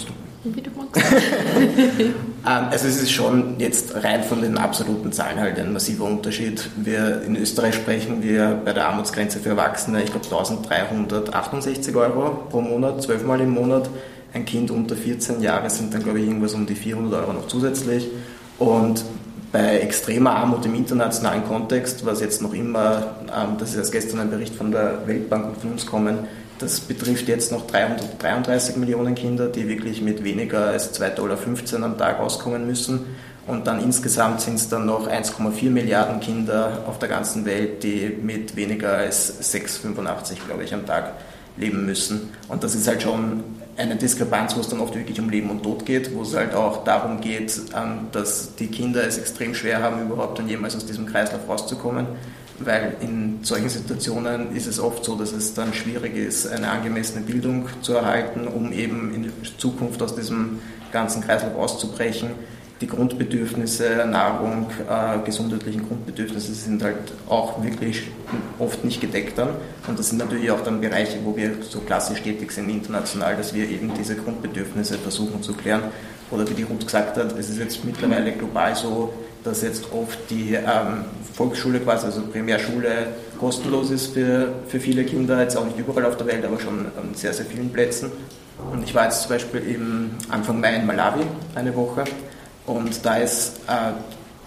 [0.44, 0.70] Wie du
[2.00, 6.68] ähm, also es ist schon jetzt rein von den absoluten Zahlen halt ein massiver Unterschied.
[6.76, 12.60] Wir in Österreich sprechen wir bei der Armutsgrenze für Erwachsene, ich glaube 1368 Euro pro
[12.60, 13.88] Monat, zwölfmal im Monat.
[14.34, 17.46] Ein Kind unter 14 Jahre sind dann glaube ich irgendwas um die 400 Euro noch
[17.46, 18.08] zusätzlich.
[18.58, 19.04] Und
[19.52, 24.20] bei extremer Armut im internationalen Kontext, was jetzt noch immer, ähm, das ist erst gestern
[24.20, 26.18] ein Bericht von der Weltbank und von uns kommen,
[26.62, 31.98] das betrifft jetzt noch 333 Millionen Kinder, die wirklich mit weniger als 2,15 Dollar am
[31.98, 33.06] Tag auskommen müssen.
[33.46, 38.16] Und dann insgesamt sind es dann noch 1,4 Milliarden Kinder auf der ganzen Welt, die
[38.22, 41.14] mit weniger als 6,85, glaube ich, am Tag
[41.56, 42.30] leben müssen.
[42.48, 43.42] Und das ist halt schon
[43.76, 46.54] eine Diskrepanz, wo es dann oft wirklich um Leben und Tod geht, wo es halt
[46.54, 50.86] auch darum geht, ähm, dass die Kinder es extrem schwer haben, überhaupt dann jemals aus
[50.86, 52.06] diesem Kreislauf rauszukommen
[52.66, 57.24] weil in solchen Situationen ist es oft so, dass es dann schwierig ist, eine angemessene
[57.24, 60.60] Bildung zu erhalten, um eben in Zukunft aus diesem
[60.92, 62.30] ganzen Kreislauf auszubrechen.
[62.80, 68.08] Die Grundbedürfnisse, Nahrung, äh, gesundheitlichen Grundbedürfnisse sind halt auch wirklich
[68.58, 69.50] oft nicht gedeckt dann.
[69.86, 73.54] Und das sind natürlich auch dann Bereiche, wo wir so klassisch tätig sind international, dass
[73.54, 75.82] wir eben diese Grundbedürfnisse versuchen zu klären.
[76.32, 79.12] Oder wie die Ruth gesagt hat, es ist jetzt mittlerweile global so,
[79.44, 83.06] dass jetzt oft die ähm, Volksschule quasi, also Primärschule,
[83.38, 86.86] kostenlos ist für, für viele Kinder, jetzt auch nicht überall auf der Welt, aber schon
[86.96, 88.12] an sehr, sehr vielen Plätzen.
[88.70, 91.22] Und ich war jetzt zum Beispiel im Anfang Mai in Malawi
[91.54, 92.04] eine Woche
[92.66, 93.92] und da ist, äh,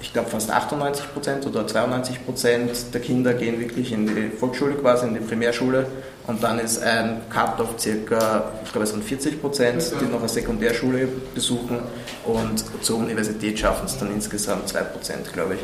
[0.05, 4.75] ich glaube, fast 98 Prozent oder 92 Prozent der Kinder gehen wirklich in die Volksschule
[4.75, 5.87] quasi, in die Primärschule
[6.27, 10.19] und dann ist ein Cut auf circa, ich glaube, es sind 40 Prozent, die noch
[10.19, 11.79] eine Sekundärschule besuchen
[12.23, 15.61] und zur Universität schaffen es dann insgesamt 2 Prozent, glaube ich.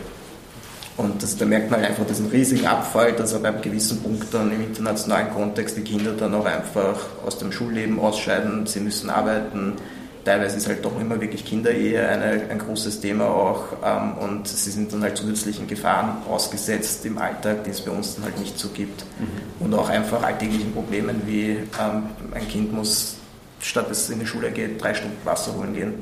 [0.97, 4.33] Und das, da merkt man halt einfach diesen riesigen Abfall, dass aber einem gewissen Punkt
[4.33, 9.09] dann im internationalen Kontext die Kinder dann auch einfach aus dem Schulleben ausscheiden, sie müssen
[9.09, 9.73] arbeiten.
[10.23, 14.69] Teilweise ist halt doch immer wirklich Kinderehe eine, ein großes Thema auch ähm, und sie
[14.71, 18.59] sind dann halt zusätzlichen Gefahren ausgesetzt im Alltag, die es bei uns dann halt nicht
[18.59, 19.03] so gibt.
[19.19, 19.65] Mhm.
[19.65, 22.03] Und auch einfach alltäglichen Problemen wie ähm,
[22.33, 23.17] ein Kind muss,
[23.59, 25.93] statt es in die Schule geht, drei Stunden Wasser holen gehen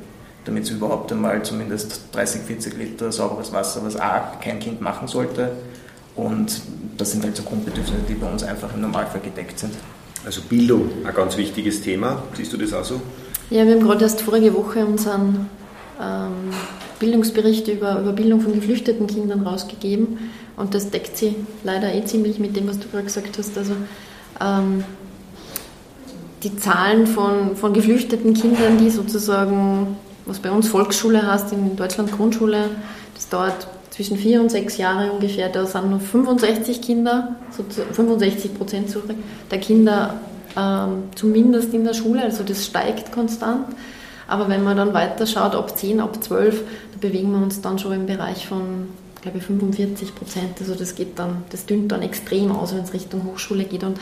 [0.44, 5.06] damit sie überhaupt einmal zumindest 30, 40 Liter sauberes Wasser, was A, kein Kind machen
[5.06, 5.52] sollte.
[6.16, 6.60] Und
[6.96, 9.74] das sind halt so Grundbedürfnisse, die bei uns einfach im Normalfall gedeckt sind.
[10.24, 12.22] Also Bildung, ein ganz wichtiges Thema.
[12.34, 13.00] Siehst du das auch so?
[13.50, 15.50] Ja, wir haben gerade erst vorige Woche unseren
[16.00, 16.52] ähm,
[17.00, 21.34] Bildungsbericht über, über Bildung von geflüchteten Kindern rausgegeben und das deckt sich
[21.64, 23.58] leider eh ziemlich mit dem, was du gerade gesagt hast.
[23.58, 23.72] Also
[24.40, 24.84] ähm,
[26.44, 32.12] die Zahlen von, von geflüchteten Kindern, die sozusagen, was bei uns Volksschule heißt, in Deutschland
[32.12, 32.70] Grundschule,
[33.16, 38.56] das dauert zwischen vier und sechs Jahre ungefähr, da sind nur 65 Kinder, so 65
[38.56, 38.96] Prozent
[39.50, 40.20] der Kinder
[41.14, 43.66] zumindest in der Schule, also das steigt konstant.
[44.26, 47.80] Aber wenn man dann weiter schaut, ab 10, ab 12, da bewegen wir uns dann
[47.80, 48.88] schon im Bereich von,
[49.22, 50.60] glaube ich, 45 Prozent.
[50.60, 53.82] Also das geht dann, das dünnt dann extrem aus, wenn es Richtung Hochschule geht.
[53.82, 53.98] Und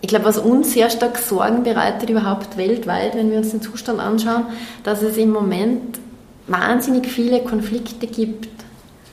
[0.00, 4.00] ich glaube, was uns sehr stark Sorgen bereitet, überhaupt weltweit, wenn wir uns den Zustand
[4.00, 4.46] anschauen,
[4.82, 5.98] dass es im Moment
[6.48, 8.48] wahnsinnig viele Konflikte gibt,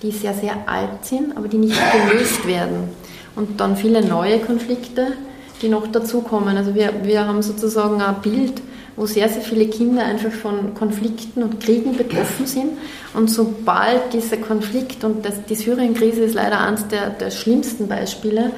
[0.01, 2.89] die sehr, sehr alt sind, aber die nicht gelöst werden.
[3.35, 5.13] Und dann viele neue Konflikte,
[5.61, 6.57] die noch dazukommen.
[6.57, 8.61] Also wir, wir haben sozusagen ein Bild,
[8.95, 12.71] wo sehr, sehr viele Kinder einfach von Konflikten und Kriegen betroffen sind.
[13.13, 18.51] Und sobald dieser Konflikt, und das, die Syrien-Krise ist leider eines der, der schlimmsten Beispiele,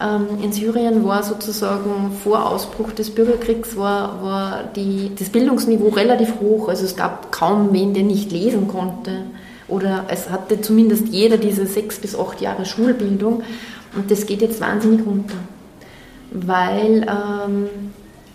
[0.00, 6.40] ähm, in Syrien war sozusagen vor Ausbruch des Bürgerkriegs war, war die, das Bildungsniveau relativ
[6.40, 6.68] hoch.
[6.68, 9.24] Also es gab kaum wen, der nicht lesen konnte.
[9.68, 13.42] Oder es hatte zumindest jeder diese sechs bis acht Jahre Schulbildung.
[13.96, 15.36] Und das geht jetzt wahnsinnig runter
[16.30, 17.68] weil ähm,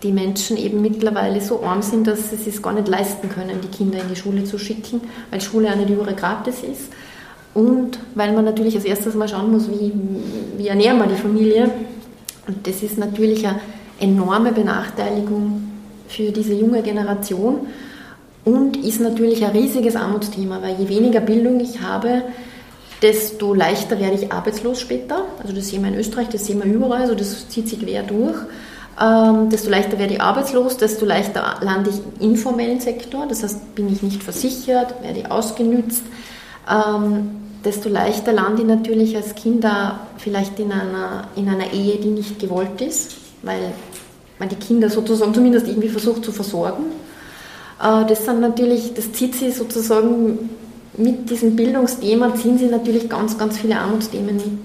[0.03, 3.75] die Menschen eben mittlerweile so arm sind, dass sie es gar nicht leisten können, die
[3.75, 6.91] Kinder in die Schule zu schicken, weil Schule auch nicht überall gratis ist.
[7.53, 9.93] Und weil man natürlich als erstes mal schauen muss, wie,
[10.57, 11.71] wie ernähren wir die Familie.
[12.47, 13.59] Und das ist natürlich eine
[13.99, 15.63] enorme Benachteiligung
[16.07, 17.61] für diese junge Generation
[18.43, 22.23] und ist natürlich ein riesiges Armutsthema, weil je weniger Bildung ich habe,
[23.01, 25.25] desto leichter werde ich arbeitslos später.
[25.41, 28.03] Also das sehen wir in Österreich, das sehen wir überall, also das zieht sich quer
[28.03, 28.35] durch.
[29.01, 33.75] Ähm, desto leichter werde ich arbeitslos, desto leichter lande ich im informellen Sektor, das heißt,
[33.75, 36.03] bin ich nicht versichert, werde ich ausgenützt.
[36.71, 37.31] Ähm,
[37.65, 39.65] desto leichter lande ich natürlich als Kind
[40.17, 43.73] vielleicht in einer, in einer Ehe, die nicht gewollt ist, weil
[44.39, 46.85] man die Kinder sozusagen zumindest irgendwie versucht zu versorgen.
[47.81, 50.49] Äh, das sind natürlich, das zieht sie sozusagen
[50.97, 54.59] mit diesem Bildungsthema ziehen sie natürlich ganz, ganz viele Armutsthemen mit.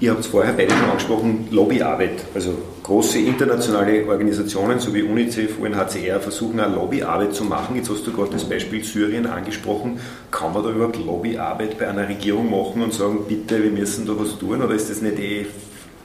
[0.00, 2.24] Ihr habt es vorher beide schon angesprochen, Lobbyarbeit.
[2.34, 2.50] Also
[2.82, 7.76] große internationale Organisationen sowie UNICEF, UNHCR versuchen eine Lobbyarbeit zu machen.
[7.76, 9.98] Jetzt hast du gerade das Beispiel Syrien angesprochen.
[10.30, 14.12] Kann man da überhaupt Lobbyarbeit bei einer Regierung machen und sagen, bitte, wir müssen da
[14.18, 15.46] was tun oder ist das nicht eh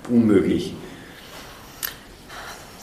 [0.09, 0.73] unmöglich?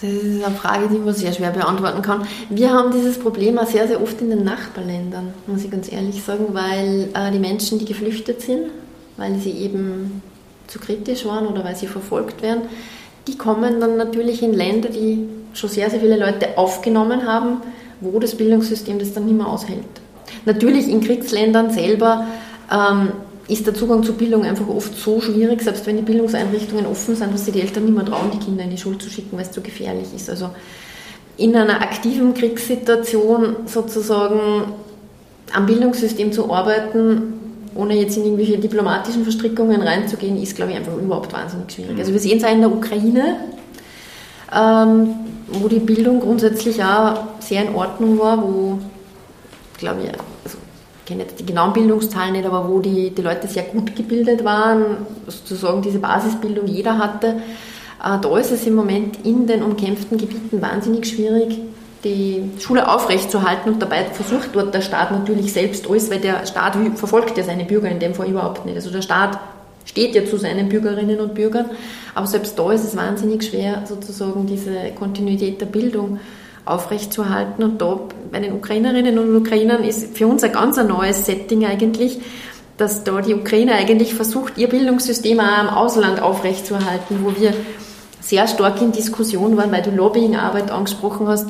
[0.01, 2.27] Das ist eine Frage, die man sehr schwer beantworten kann.
[2.51, 6.23] Wir haben dieses Problem auch sehr, sehr oft in den Nachbarländern, muss ich ganz ehrlich
[6.23, 8.67] sagen, weil äh, die Menschen, die geflüchtet sind,
[9.17, 10.21] weil sie eben
[10.67, 12.63] zu kritisch waren oder weil sie verfolgt werden,
[13.27, 17.63] die kommen dann natürlich in Länder, die schon sehr, sehr viele Leute aufgenommen haben,
[18.01, 19.85] wo das Bildungssystem das dann nicht mehr aushält.
[20.45, 22.27] Natürlich in Kriegsländern selber
[22.71, 23.13] ähm,
[23.49, 27.33] ist der Zugang zur Bildung einfach oft so schwierig, selbst wenn die Bildungseinrichtungen offen sind,
[27.33, 29.45] dass sich die Eltern nicht mehr trauen, die Kinder in die Schule zu schicken, weil
[29.45, 30.29] es zu gefährlich ist.
[30.29, 30.51] Also
[31.37, 34.73] in einer aktiven Kriegssituation sozusagen
[35.53, 37.35] am Bildungssystem zu arbeiten,
[37.75, 41.99] ohne jetzt in irgendwelche diplomatischen Verstrickungen reinzugehen, ist, glaube ich, einfach überhaupt wahnsinnig schwierig.
[41.99, 43.37] Also wir sehen es auch in der Ukraine,
[44.55, 45.15] ähm,
[45.49, 48.79] wo die Bildung grundsätzlich auch sehr in Ordnung war, wo,
[49.79, 50.11] glaube ich,
[51.07, 55.07] kenne jetzt die genauen Bildungszahlen nicht, aber wo die, die Leute sehr gut gebildet waren,
[55.27, 57.41] sozusagen diese Basisbildung jeder hatte.
[58.05, 61.59] Äh, da ist es im Moment in den umkämpften Gebieten wahnsinnig schwierig,
[62.05, 66.77] die Schule aufrechtzuerhalten und dabei versucht dort der Staat natürlich selbst alles, weil der Staat
[66.97, 68.77] verfolgt ja seine Bürger in dem Fall überhaupt nicht.
[68.77, 69.39] Also der Staat
[69.85, 71.67] steht ja zu seinen Bürgerinnen und Bürgern,
[72.15, 76.21] aber selbst da ist es wahnsinnig schwer, sozusagen diese Kontinuität der Bildung
[76.67, 77.65] aufrechtzuerhalten.
[77.65, 78.01] Und da
[78.31, 82.19] bei den Ukrainerinnen und Ukrainern ist für uns ein ganz ein neues Setting eigentlich,
[82.77, 87.55] dass da die Ukraine eigentlich versucht, ihr Bildungssystem auch im Ausland aufrechtzuerhalten, wo wir
[88.21, 91.49] sehr stark in Diskussion waren, weil du Lobbyingarbeit angesprochen hast,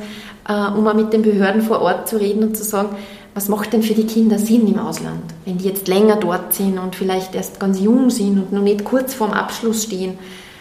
[0.49, 2.91] äh, um auch mit den Behörden vor Ort zu reden und zu sagen,
[3.35, 6.79] was macht denn für die Kinder Sinn im Ausland, wenn die jetzt länger dort sind
[6.79, 10.19] und vielleicht erst ganz jung sind und noch nicht kurz vorm Abschluss stehen?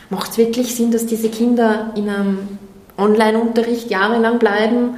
[0.09, 2.39] Macht es wirklich Sinn, dass diese Kinder in einem
[2.97, 4.95] Online-Unterricht jahrelang bleiben?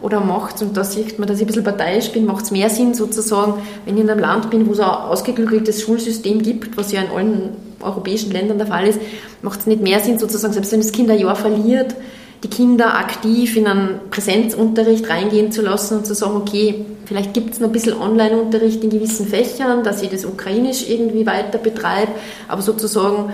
[0.00, 2.68] Oder macht und da sieht man, dass ich ein bisschen parteiisch bin, macht es mehr
[2.68, 6.90] Sinn sozusagen, wenn ich in einem Land bin, wo es ein ausgeklügeltes Schulsystem gibt, was
[6.90, 7.50] ja in allen
[7.80, 9.00] europäischen Ländern der Fall ist,
[9.42, 11.94] macht es nicht mehr Sinn sozusagen, selbst wenn das Kind ein Jahr verliert,
[12.42, 17.54] die Kinder aktiv in einen Präsenzunterricht reingehen zu lassen und zu sagen, okay, vielleicht gibt
[17.54, 22.12] es noch ein bisschen Online-Unterricht in gewissen Fächern, dass ich das ukrainisch irgendwie weiter betreibe,
[22.48, 23.32] aber sozusagen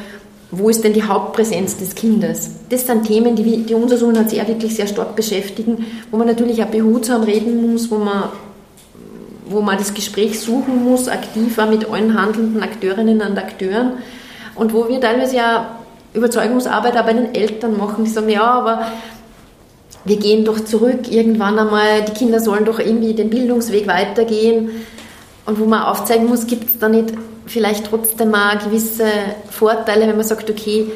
[0.51, 2.51] wo ist denn die Hauptpräsenz des Kindes?
[2.71, 6.27] Das sind Themen, die, die unser Sohn hat auch wirklich sehr stark beschäftigen, wo man
[6.27, 8.25] natürlich auch behutsam reden muss, wo man,
[9.47, 13.93] wo man das Gespräch suchen muss, aktiver mit allen handelnden Akteurinnen und Akteuren
[14.55, 15.79] und wo wir teilweise ja
[16.15, 18.87] Überzeugungsarbeit auch bei den Eltern machen, die sagen, ja, aber
[20.05, 24.71] wir gehen doch zurück irgendwann einmal, die Kinder sollen doch irgendwie den Bildungsweg weitergehen
[25.45, 27.13] und wo man aufzeigen muss, gibt es da nicht
[27.49, 29.07] vielleicht trotzdem mal gewisse
[29.51, 30.87] Vorteile, wenn man sagt, okay,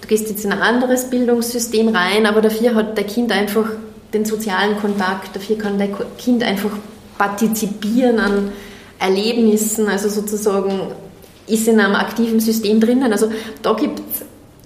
[0.00, 3.66] du gehst jetzt in ein anderes Bildungssystem rein, aber dafür hat dein Kind einfach
[4.12, 6.70] den sozialen Kontakt, dafür kann dein Kind einfach
[7.18, 8.52] partizipieren an
[8.98, 10.80] Erlebnissen, also sozusagen
[11.46, 13.12] ist in einem aktiven System drinnen.
[13.12, 13.30] Also
[13.62, 14.24] da gibt es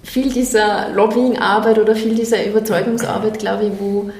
[0.09, 4.11] viel dieser Lobbying-Arbeit oder viel dieser Überzeugungsarbeit, glaube ich, wo,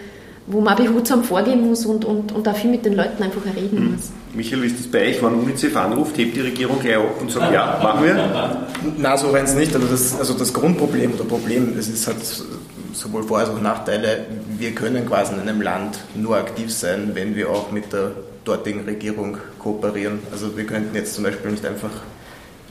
[0.48, 3.86] wo man behutsam vorgehen muss und, und, und auch viel mit den Leuten einfach reden
[3.86, 3.92] mhm.
[3.94, 4.12] muss.
[4.34, 5.24] Michael, wie ist das bei euch?
[5.24, 8.68] Wenn UNICEF anruft, hebt die Regierung gleich ab und sagt, ja, machen wir?
[8.98, 9.74] Nein, so rein es nicht.
[9.74, 12.18] Also das, also das Grundproblem oder Problem, es ist halt
[12.94, 14.26] sowohl Vor- als auch Nachteile.
[14.58, 18.12] Wir können quasi in einem Land nur aktiv sein, wenn wir auch mit der
[18.44, 20.20] dortigen Regierung kooperieren.
[20.32, 21.92] Also wir könnten jetzt zum Beispiel nicht einfach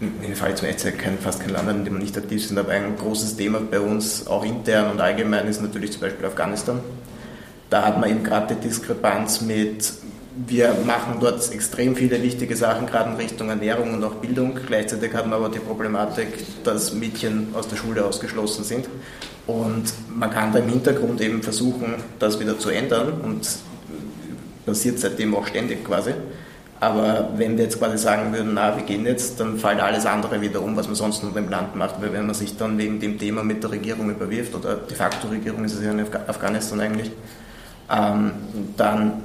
[0.00, 2.72] in Fall zum Echtzeit kein, fast kein Land, in dem wir nicht aktiv sind, aber
[2.72, 6.80] ein großes Thema bei uns, auch intern und allgemein, ist natürlich zum Beispiel Afghanistan.
[7.72, 9.94] Da hat man eben gerade die Diskrepanz mit,
[10.46, 14.58] wir machen dort extrem viele wichtige Sachen, gerade in Richtung Ernährung und auch Bildung.
[14.66, 16.28] Gleichzeitig hat man aber die Problematik,
[16.64, 18.90] dass Mädchen aus der Schule ausgeschlossen sind.
[19.46, 23.48] Und man kann da im Hintergrund eben versuchen, das wieder zu ändern und
[24.66, 26.12] passiert seitdem auch ständig quasi.
[26.78, 30.42] Aber wenn wir jetzt quasi sagen würden, na, wir gehen jetzt, dann fällt alles andere
[30.42, 32.02] wieder um, was man sonst nur im Land macht.
[32.02, 35.28] Weil wenn man sich dann wegen dem Thema mit der Regierung überwirft, oder de facto
[35.28, 37.10] Regierung ist es ja in Afghanistan eigentlich,
[37.92, 38.32] ähm,
[38.76, 39.22] dann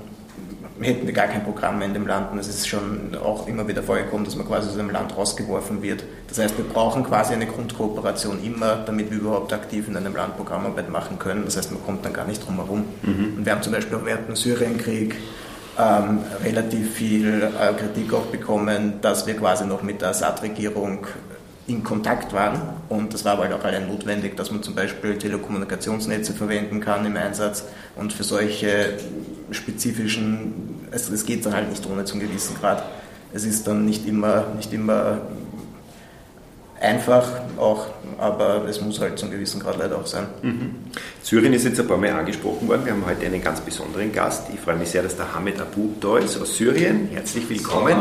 [0.82, 2.32] hätten wir gar kein Programm mehr in dem Land.
[2.32, 5.82] Und es ist schon auch immer wieder vorgekommen, dass man quasi aus dem Land rausgeworfen
[5.82, 6.04] wird.
[6.28, 10.38] Das heißt, wir brauchen quasi eine Grundkooperation immer, damit wir überhaupt aktiv in einem Land
[10.38, 11.46] Programmarbeit machen können.
[11.46, 12.86] Das heißt, man kommt dann gar nicht drum herum.
[13.02, 13.38] Mhm.
[13.38, 15.16] Und wir haben zum Beispiel auch während dem Syrienkrieg
[15.80, 21.08] ähm, relativ viel äh, Kritik auch bekommen, dass wir quasi noch mit der Assad-Regierung
[21.68, 22.62] in Kontakt waren.
[22.90, 27.06] Und das war aber halt auch allein notwendig, dass man zum Beispiel Telekommunikationsnetze verwenden kann
[27.06, 28.94] im Einsatz und für solche
[29.52, 32.84] spezifischen, also es geht dann halt nicht ohne zum gewissen Grad.
[33.34, 35.20] Es ist dann nicht immer, nicht immer
[36.80, 37.28] einfach
[37.58, 40.28] auch, aber es muss halt zum gewissen Grad leider auch sein.
[40.42, 40.76] Mhm.
[41.22, 42.86] Syrien ist jetzt ein paar Mal angesprochen worden.
[42.86, 44.44] Wir haben heute einen ganz besonderen Gast.
[44.54, 47.10] Ich freue mich sehr, dass der Hamed Abu da ist aus Syrien.
[47.12, 47.98] Herzlich willkommen.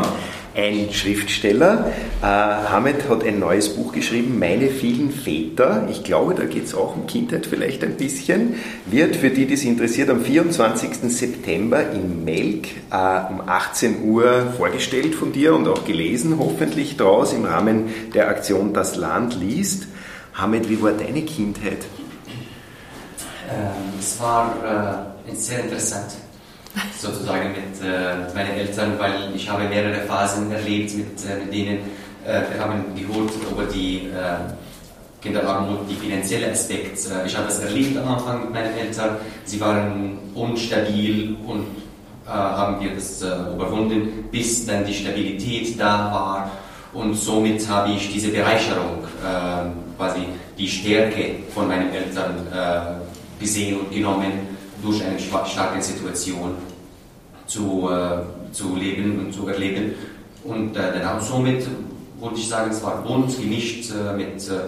[0.57, 1.91] Ein Schriftsteller.
[2.23, 5.87] Äh, Hamed hat ein neues Buch geschrieben, Meine vielen Väter.
[5.87, 8.55] Ich glaube, da geht es auch um Kindheit vielleicht ein bisschen.
[8.87, 11.11] Wird für die, die es interessiert, am 24.
[11.13, 17.33] September in Melk äh, um 18 Uhr vorgestellt von dir und auch gelesen, hoffentlich draus
[17.33, 19.85] im Rahmen der Aktion Das Land liest.
[20.33, 21.85] Hamed, wie war deine Kindheit?
[23.47, 26.13] Ähm, es war äh, sehr interessant,
[26.97, 31.77] sozusagen mit äh, meinen Eltern, weil ich habe mehrere Phasen erlebt mit, äh, mit denen.
[32.25, 36.99] Äh, wir haben gehört über die äh, Kinderarmut, die finanzielle Aspekt.
[37.09, 39.17] Äh, ich habe es erlebt am Anfang mit meinen Eltern.
[39.45, 41.65] Sie waren unstabil und
[42.25, 46.51] haben wir das überwunden, bis dann die Stabilität da war.
[46.91, 49.05] Und somit habe ich diese Bereicherung,
[49.95, 50.19] quasi
[50.57, 52.45] die Stärke von meinen Eltern
[53.39, 54.56] gesehen und genommen,
[54.87, 56.55] durch eine starke Situation
[57.45, 59.93] zu, äh, zu leben und zu erleben.
[60.43, 61.67] Und äh, dann somit
[62.19, 64.59] würde ich sagen, es war bunt gemischt äh, mit äh,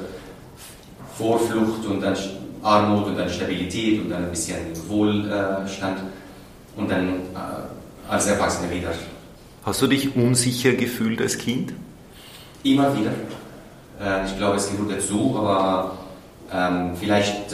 [1.18, 2.16] Vorflucht und dann
[2.62, 6.00] Armut und dann Stabilität und dann ein bisschen Wohlstand
[6.76, 8.90] und dann äh, als Erwachsener wieder.
[9.64, 11.74] Hast du dich unsicher gefühlt als Kind?
[12.64, 13.12] Immer wieder.
[14.02, 15.98] Äh, ich glaube, es gehört dazu, aber
[16.52, 17.54] ähm, vielleicht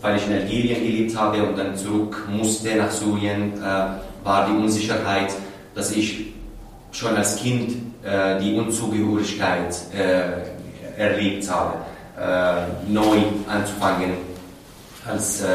[0.00, 4.52] weil ich in Algerien gelebt habe und dann zurück musste nach Syrien, äh, war die
[4.52, 5.32] Unsicherheit,
[5.74, 6.32] dass ich
[6.92, 11.74] schon als Kind äh, die Unzugehörigkeit äh, erlebt habe,
[12.18, 14.12] äh, neu anzufangen
[15.06, 15.46] als äh,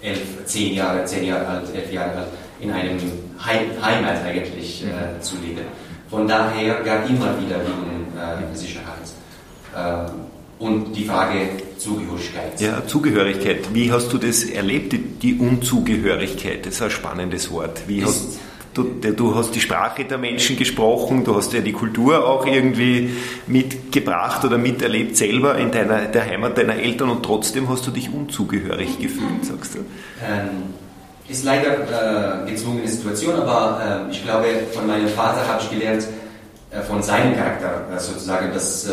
[0.00, 2.28] elf, zehn Jahre, zehn Jahre alt, elf Jahre alt,
[2.60, 2.98] in einem
[3.44, 5.64] Heim, Heimat eigentlich äh, zu leben.
[6.08, 7.56] Von daher gab immer wieder
[8.52, 8.82] die Sicherheit.
[10.58, 11.48] und die Frage,
[11.82, 12.60] Zugehörigkeit.
[12.60, 13.74] Ja, Zugehörigkeit.
[13.74, 16.64] Wie hast du das erlebt, die Unzugehörigkeit?
[16.66, 17.82] Das ist ein spannendes Wort.
[17.86, 18.38] Wie hast,
[18.74, 23.10] du, du hast die Sprache der Menschen gesprochen, du hast ja die Kultur auch irgendwie
[23.46, 28.12] mitgebracht oder miterlebt selber in deiner, der Heimat deiner Eltern und trotzdem hast du dich
[28.12, 29.78] unzugehörig gefühlt, sagst du?
[30.24, 30.74] Ähm,
[31.28, 36.06] ist leider äh, gezwungene Situation, aber äh, ich glaube, von meinem Vater habe ich gelernt,
[36.70, 38.92] äh, von seinem Charakter äh, sozusagen, dass äh,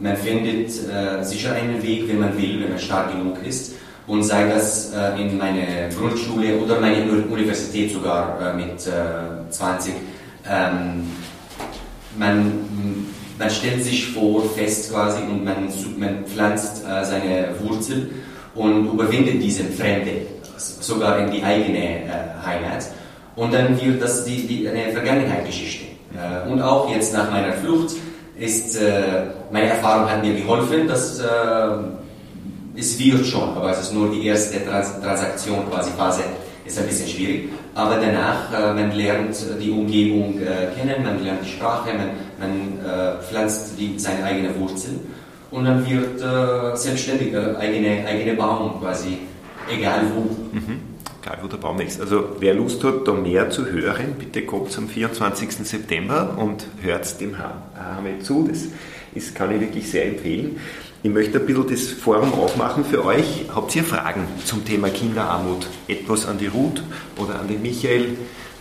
[0.00, 3.74] man findet äh, sicher einen Weg, wenn man will, wenn man stark genug ist.
[4.06, 9.94] Und sei das äh, in meine Grundschule oder meine Universität sogar äh, mit 20.
[10.48, 11.10] Ähm,
[12.16, 12.52] man,
[13.38, 15.68] man stellt sich vor fest quasi und man,
[15.98, 18.10] man pflanzt seine Wurzel
[18.54, 20.22] und überwindet diese Fremde,
[20.56, 22.02] sogar in die eigene
[22.44, 22.86] Heimat.
[23.36, 25.86] Und dann wird das die, die, eine Vergangenheitsgeschichte.
[26.50, 27.94] und auch jetzt nach meiner Flucht
[28.38, 31.24] ist, äh, meine Erfahrung hat mir geholfen, dass äh,
[32.76, 36.22] es wird schon, aber es ist nur die erste Trans Transaktion, quasi Phase,
[36.64, 37.48] ist ein bisschen schwierig.
[37.74, 42.78] Aber danach, äh, man lernt die Umgebung äh, kennen, man lernt die Sprache, man, man
[42.84, 45.00] äh, pflanzt die, seine eigene Wurzel
[45.50, 49.18] und dann wird äh, selbstständig eigene, eigene Baum quasi,
[49.68, 50.56] egal wo.
[50.56, 50.87] Mhm
[51.42, 52.00] wo der Baum ist.
[52.00, 55.52] Also wer Lust hat, da mehr zu hören, bitte kommt am 24.
[55.66, 58.46] September und hört dem Hamid zu.
[58.48, 58.64] Das
[59.14, 60.60] ist, kann ich wirklich sehr empfehlen.
[61.02, 63.44] Ich möchte ein bisschen das Forum aufmachen für euch.
[63.54, 65.68] Habt ihr Fragen zum Thema Kinderarmut?
[65.86, 66.82] Etwas an die Ruth
[67.16, 68.16] oder an den Michael?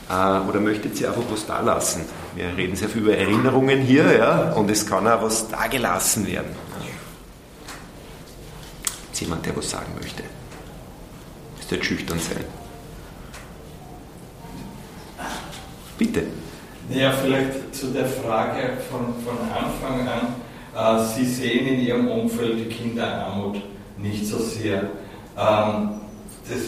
[0.09, 0.13] Äh,
[0.47, 2.01] oder möchtet ihr einfach was da lassen?
[2.35, 6.27] Wir reden sehr viel über Erinnerungen hier, ja, und es kann auch was da gelassen
[6.27, 6.67] werden.
[9.11, 10.21] Ist jemand, der was sagen möchte?
[11.59, 12.45] Ist nicht schüchtern sein.
[15.97, 16.23] Bitte.
[16.89, 20.99] Naja, vielleicht zu der Frage von, von Anfang an.
[20.99, 23.61] Äh, Sie sehen in Ihrem Umfeld die Kinderarmut
[23.97, 24.83] nicht so sehr.
[25.37, 26.01] Ähm,
[26.47, 26.59] das,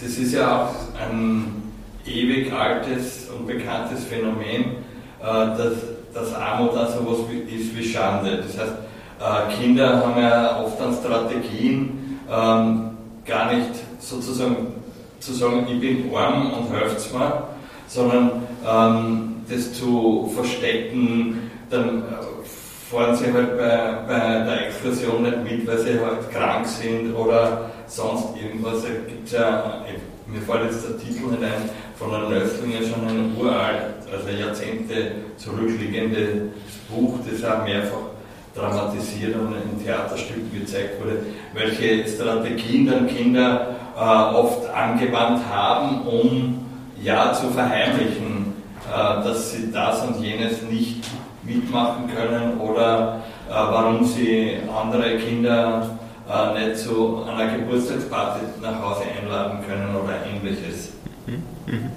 [0.00, 1.62] das ist ja auch ein
[2.06, 4.76] ewig altes und bekanntes Phänomen,
[5.20, 5.74] äh, dass,
[6.12, 8.36] dass Armut also was ist wie Schande.
[8.46, 8.72] Das heißt,
[9.20, 12.90] äh, Kinder haben ja oft dann Strategien, ähm,
[13.24, 14.74] gar nicht sozusagen
[15.18, 17.53] zu sagen, ich bin arm und helft mir,
[17.86, 22.44] sondern ähm, das zu verstecken, dann äh,
[22.90, 27.70] fahren sie halt bei, bei der Exkursion nicht mit, weil sie halt krank sind oder
[27.86, 28.82] sonst irgendwas.
[28.82, 29.84] Da gibt ja,
[30.26, 35.12] mir fällt jetzt der Titel nicht ein, von einem Nöstlinger schon ein uralt, also Jahrzehnte
[35.36, 36.50] zurückliegendes
[36.88, 38.14] Buch, das auch mehrfach
[38.54, 41.18] dramatisiert und in Theaterstücken gezeigt wurde,
[41.54, 46.63] welche Strategien dann Kinder äh, oft angewandt haben, um
[47.04, 48.54] ja zu verheimlichen,
[48.90, 51.04] äh, dass sie das und jenes nicht
[51.42, 55.98] mitmachen können oder äh, warum sie andere Kinder
[56.28, 60.90] äh, nicht zu einer Geburtstagsparty nach Hause einladen können oder ähnliches.
[61.26, 61.42] Mhm.
[61.66, 61.90] Mhm.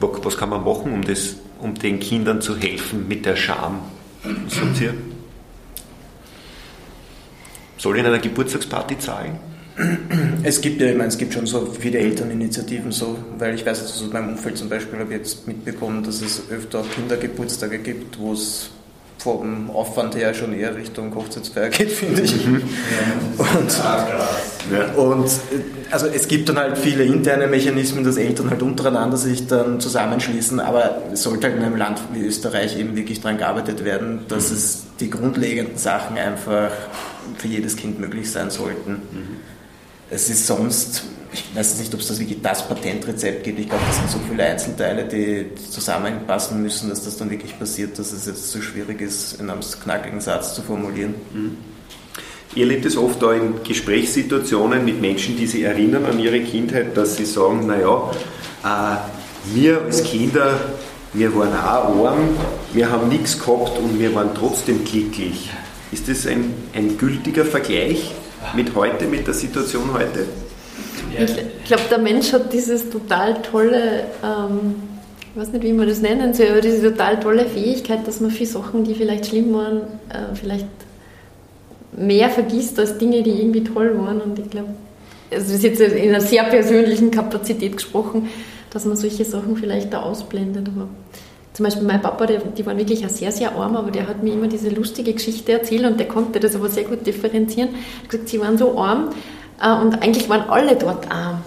[0.00, 3.80] Was kann man machen, um, das, um den Kindern zu helfen mit der Scham?
[4.22, 4.94] Was ihr?
[7.78, 9.38] Soll ich in einer Geburtstagsparty zahlen?
[10.42, 13.80] Es gibt ja, ich meine, es gibt schon so viele Elterninitiativen, so, weil ich weiß,
[13.80, 17.78] also in meinem Umfeld zum Beispiel habe ich jetzt mitbekommen, dass es öfter auch Kindergeburtstage
[17.78, 18.70] gibt, wo es
[19.18, 22.46] vom Aufwand her schon eher Richtung Hochzeitsfeier geht, finde ich.
[22.46, 22.62] Mhm.
[23.36, 25.30] Und, und
[25.90, 30.60] also es gibt dann halt viele interne Mechanismen, dass Eltern halt untereinander sich dann zusammenschließen,
[30.60, 34.50] aber es sollte halt in einem Land wie Österreich eben wirklich daran gearbeitet werden, dass
[34.50, 34.56] mhm.
[34.56, 36.70] es die grundlegenden Sachen einfach
[37.36, 38.92] für jedes Kind möglich sein sollten.
[38.92, 39.57] Mhm.
[40.10, 43.58] Es ist sonst, ich weiß nicht, ob es das wirklich das Patentrezept gibt.
[43.58, 47.98] Ich glaube, das sind so viele Einzelteile, die zusammenpassen müssen, dass das dann wirklich passiert,
[47.98, 51.14] dass es jetzt so schwierig ist, in einem knackigen Satz zu formulieren.
[51.32, 51.56] Mhm.
[52.54, 56.96] Ihr erlebt es oft da in Gesprächssituationen mit Menschen, die sich erinnern an ihre Kindheit,
[56.96, 58.10] dass sie sagen, naja,
[58.64, 58.96] äh,
[59.54, 60.58] wir als Kinder,
[61.12, 62.30] wir waren auch arm,
[62.72, 65.50] wir haben nichts gehabt und wir waren trotzdem glücklich.
[65.92, 68.12] Ist das ein, ein gültiger Vergleich?
[68.54, 70.26] Mit heute, mit der Situation heute?
[71.18, 74.74] Ich glaube, der Mensch hat dieses total tolle, ähm,
[75.34, 78.30] ich weiß nicht, wie man das nennen soll, aber diese total tolle Fähigkeit, dass man
[78.30, 79.78] viele Sachen, die vielleicht schlimm waren,
[80.08, 80.66] äh, vielleicht
[81.92, 84.20] mehr vergisst als Dinge, die irgendwie toll waren.
[84.20, 84.68] Und ich glaube,
[85.30, 88.28] also das ist jetzt in einer sehr persönlichen Kapazität gesprochen,
[88.70, 90.68] dass man solche Sachen vielleicht da ausblendet.
[90.68, 90.88] Aber
[91.58, 94.22] zum Beispiel mein Papa, der, die waren wirklich auch sehr, sehr arm, aber der hat
[94.22, 97.70] mir immer diese lustige Geschichte erzählt und der konnte das aber sehr gut differenzieren.
[97.70, 99.10] Er hat gesagt, sie waren so arm
[99.60, 101.42] äh, und eigentlich waren alle dort arm.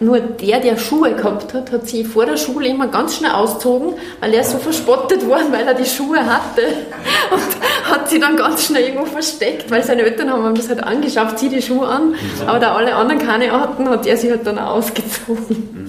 [0.00, 3.92] Nur der, der Schuhe gehabt hat, hat sie vor der Schule immer ganz schnell ausgezogen,
[4.18, 6.62] weil er so verspottet worden, weil er die Schuhe hatte.
[7.30, 10.82] Und hat sie dann ganz schnell irgendwo versteckt, weil seine Eltern haben ihm das halt
[10.82, 12.16] angeschafft, zieh die Schuhe an.
[12.48, 15.88] Aber da alle anderen keine hatten, hat er sie halt dann auch ausgezogen.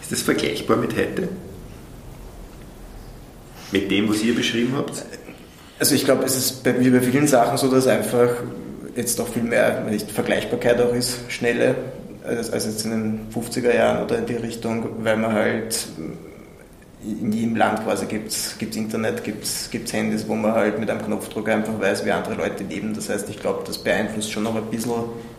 [0.00, 1.28] Ist das vergleichbar mit heute?
[3.72, 5.04] Mit dem, was ihr beschrieben habt?
[5.78, 8.28] Also ich glaube, es ist bei, wie bei vielen Sachen so, dass einfach
[8.96, 11.74] jetzt auch viel mehr nicht Vergleichbarkeit auch ist, schnelle,
[12.24, 15.88] als, als jetzt in den 50er Jahren oder in die Richtung, weil man halt
[17.02, 21.02] in jedem Land quasi gibt es Internet, gibt es Handys, wo man halt mit einem
[21.02, 22.92] Knopfdruck einfach weiß, wie andere Leute leben.
[22.94, 24.92] Das heißt, ich glaube, das beeinflusst schon noch ein bisschen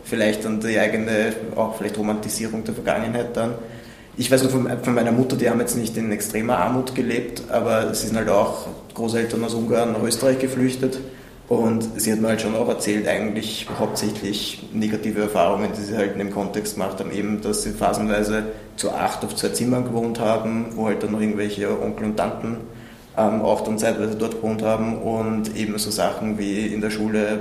[0.04, 3.54] vielleicht dann die eigene, auch vielleicht Romantisierung der Vergangenheit dann.
[4.14, 7.44] Ich weiß nur von, von meiner Mutter, die haben jetzt nicht in extremer Armut gelebt,
[7.50, 10.98] aber sie sind halt auch Großeltern aus Ungarn nach Österreich geflüchtet.
[11.48, 16.12] Und sie hat mir halt schon auch erzählt, eigentlich hauptsächlich negative Erfahrungen, die sie halt
[16.12, 18.44] in dem Kontext gemacht haben, eben, dass sie phasenweise
[18.76, 22.58] zu acht auf zwei Zimmern gewohnt haben, wo halt dann noch irgendwelche Onkel und Tanten
[23.16, 25.00] ähm, auch dann zeitweise dort gewohnt haben.
[25.02, 27.40] Und eben so Sachen wie in der Schule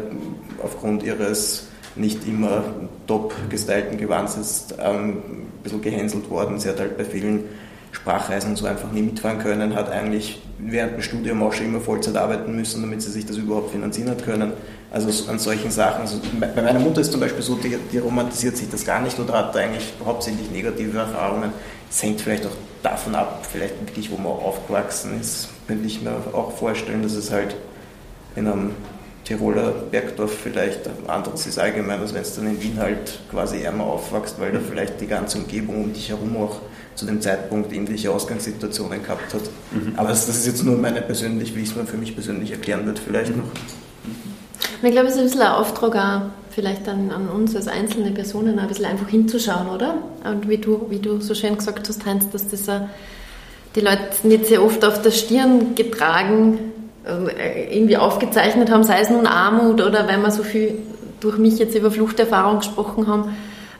[0.63, 2.63] aufgrund ihres nicht immer
[3.07, 6.59] top gestylten Gewands ist ähm, ein bisschen gehänselt worden.
[6.59, 7.43] Sie hat halt bei vielen
[7.91, 12.15] Sprachreisen so einfach nie mitfahren können, hat eigentlich während dem Studium auch schon immer Vollzeit
[12.15, 14.53] arbeiten müssen, damit sie sich das überhaupt finanzieren hat können.
[14.91, 18.57] Also an solchen Sachen, also bei meiner Mutter ist zum Beispiel so, die, die romantisiert
[18.57, 21.51] sich das gar nicht oder hat da eigentlich hauptsächlich negative Erfahrungen.
[21.89, 26.11] Es hängt vielleicht auch davon ab, vielleicht wirklich, wo man aufgewachsen ist, könnte ich mir
[26.33, 27.55] auch vorstellen, dass es halt
[28.35, 28.71] in einem
[29.23, 33.85] Tiroler Bergdorf vielleicht anderes ist allgemein, als wenn es dann in Wien halt quasi ärmer
[33.85, 36.57] aufwächst, weil da vielleicht die ganze Umgebung um dich herum auch
[36.95, 39.41] zu dem Zeitpunkt ähnliche Ausgangssituationen gehabt hat.
[39.71, 39.93] Mhm.
[39.95, 42.51] Aber das, das, ist jetzt nur meine persönlich, wie ich es mir für mich persönlich
[42.51, 43.45] erklären wird, vielleicht noch.
[44.83, 48.11] Ich glaube, es ist ein bisschen ein Auftrag auch vielleicht an, an, uns als einzelne
[48.11, 49.95] Personen ein bisschen einfach hinzuschauen, oder?
[50.23, 52.61] Und wie du, wie du so schön gesagt hast, Heinz, dass das
[53.75, 56.59] die Leute nicht sehr oft auf der Stirn getragen,
[57.05, 60.77] irgendwie aufgezeichnet haben, sei es nun Armut oder weil wir so viel
[61.19, 63.35] durch mich jetzt über Fluchterfahrung gesprochen haben.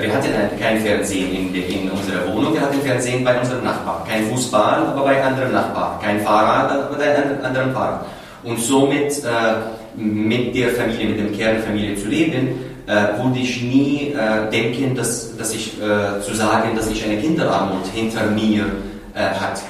[0.00, 0.28] wir hatten
[0.60, 4.06] kein Fernsehen in, in, unserer Wohnung, wir hatten Fernsehen bei unserem Nachbarn.
[4.08, 6.00] Kein Fußball, aber bei anderen Nachbarn.
[6.02, 8.06] Kein Fahrrad, aber bei anderen Fahrrad.
[8.42, 14.12] Und somit äh, mit der Familie, mit der Kernfamilie zu leben, äh, würde ich nie
[14.12, 18.66] äh, denken, dass, dass ich äh, zu sagen, dass ich eine Kinderarmut hinter mir
[19.14, 19.62] äh, hat.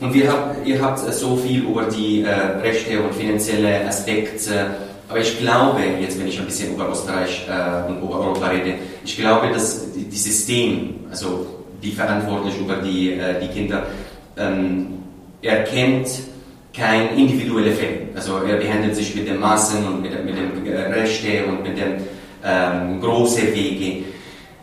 [0.00, 2.30] Und wir hab, ihr habt so viel über die äh,
[2.62, 4.66] Rechte und finanzielle Aspekte,
[5.08, 8.74] aber ich glaube, jetzt wenn ich ein bisschen über Österreich äh, und über Europa rede,
[9.04, 11.46] ich glaube, dass die, die System, also
[11.82, 13.86] die verantwortlich über die, äh, die Kinder,
[14.36, 14.98] ähm,
[15.40, 16.08] erkennt,
[16.76, 18.08] kein individueller Fälle.
[18.14, 21.78] Also er behandelt sich mit den Maßen und mit, mit dem äh, Rechte und mit
[21.78, 21.94] dem
[22.44, 24.04] ähm, großen Wege.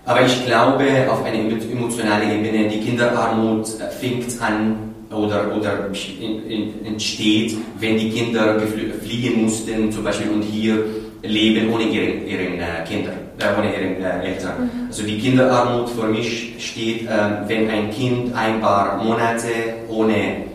[0.06, 4.85] Aber ich glaube, auf einer emotionalen Ebene, die Kinderarmut äh, fängt an
[5.16, 5.90] oder, oder
[6.86, 8.60] entsteht, wenn die Kinder
[9.04, 10.84] fliehen mussten, zum Beispiel und hier
[11.24, 14.54] leben ohne ihren, ihren äh, Kinder, äh, ohne ihren äh, Eltern.
[14.60, 14.88] Mhm.
[14.88, 17.10] Also die Kinderarmut für mich steht, äh,
[17.48, 19.50] wenn ein Kind ein paar Monate
[19.90, 20.46] ohne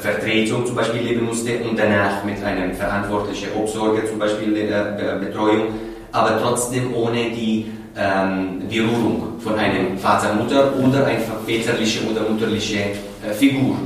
[0.00, 5.68] Vertretung zum Beispiel leben musste und danach mit einem verantwortlichen Obsorger zum Beispiel äh, Betreuung,
[6.12, 7.66] aber trotzdem ohne die
[7.96, 12.78] ähm, Berührung von einem Vater, Mutter oder eine väterliche oder mutterliche
[13.26, 13.76] äh, Figur.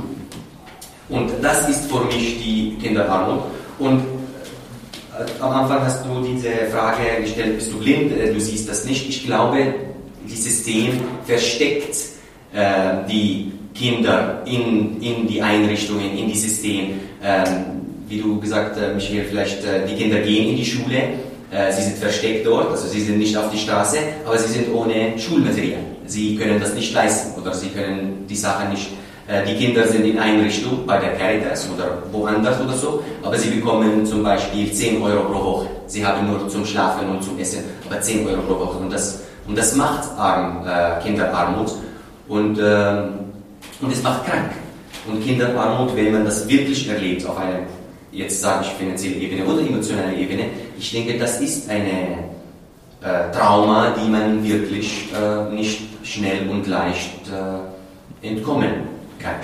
[1.09, 3.43] Und das ist für mich die Kinderarmut.
[3.79, 8.69] Und äh, am Anfang hast du diese Frage gestellt, bist du blind, äh, du siehst
[8.69, 9.09] das nicht.
[9.09, 9.73] Ich glaube,
[10.27, 11.95] das System versteckt
[12.53, 16.93] äh, die Kinder in, in die Einrichtungen, in die Systeme.
[17.23, 17.45] Ähm,
[18.07, 20.97] wie du gesagt, äh, Michael, vielleicht äh, die Kinder gehen in die Schule,
[21.51, 24.73] äh, sie sind versteckt dort, also sie sind nicht auf die Straße, aber sie sind
[24.73, 25.81] ohne Schulmaterial.
[26.05, 28.89] Sie können das nicht leisten oder sie können die Sachen nicht.
[29.27, 33.51] Äh, die Kinder sind in Einrichtung bei der Caritas oder woanders oder so, aber sie
[33.51, 35.67] bekommen zum Beispiel 10 Euro pro Woche.
[35.87, 38.77] Sie haben nur zum Schlafen und zum Essen, aber 10 Euro pro Woche.
[38.79, 41.71] Und das, und das macht Arm, äh, Kinderarmut.
[42.27, 43.23] Und ähm,
[43.81, 44.51] und es macht krank.
[45.07, 47.59] Und Kinderarmut, wenn man das wirklich erlebt auf einer,
[48.11, 50.45] jetzt sage ich finanzielle Ebene oder emotionale Ebene,
[50.77, 52.19] ich denke, das ist eine
[53.01, 58.92] äh, Trauma, die man wirklich äh, nicht schnell und leicht äh, entkommen
[59.23, 59.35] kann.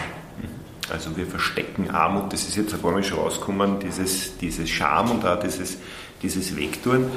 [0.92, 5.12] Also wir verstecken Armut, das ist jetzt ein paar Mal schon rausgekommen, dieses, dieses Scham
[5.12, 5.78] und auch dieses,
[6.22, 7.10] dieses Wegtun.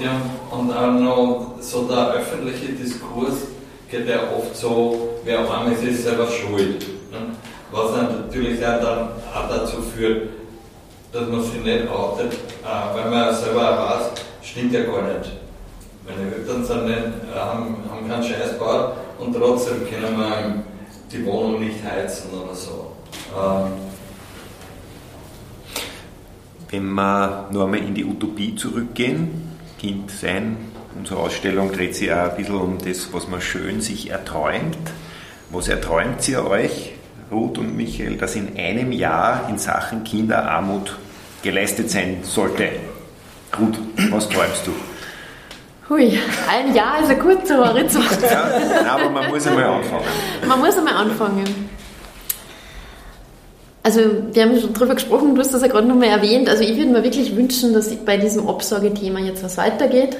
[0.00, 0.20] Ja,
[0.50, 3.48] und auch noch so der öffentliche Diskurs
[3.90, 6.86] geht ja oft so, wer arm ist, ist selber schuld.
[7.10, 7.18] Ne?
[7.72, 10.28] Was dann natürlich auch, dann auch dazu führt,
[11.12, 14.10] dass man sich nicht outet, äh, weil man selber weiß,
[14.42, 15.32] stimmt ja gar nicht.
[16.06, 20.64] Meine Eltern sind nicht, äh, haben, haben keinen Scheiß gebaut und trotzdem können wir
[21.12, 22.92] die Wohnung nicht heizen oder so.
[23.36, 23.72] Ähm,
[26.70, 30.56] Wenn wir nur einmal in die Utopie zurückgehen, Kind sein,
[30.98, 34.76] unsere Ausstellung dreht sich auch ein bisschen um das, was man schön sich erträumt.
[35.50, 36.92] Was erträumt ihr euch,
[37.30, 40.98] Ruth und Michael, dass in einem Jahr in Sachen Kinderarmut
[41.42, 42.68] geleistet sein sollte?
[43.58, 43.78] Ruth,
[44.10, 44.72] was träumst du?
[45.88, 46.18] Hui,
[46.50, 48.04] ein Jahr ist ein kurzer Horizont.
[48.30, 50.04] Ja, aber man muss einmal anfangen.
[50.46, 51.68] Man muss einmal anfangen.
[53.82, 54.00] Also,
[54.32, 56.46] wir haben schon drüber gesprochen, du hast das ja gerade nochmal erwähnt.
[56.50, 60.18] Also, ich würde mir wirklich wünschen, dass bei diesem Absagethema jetzt was weitergeht,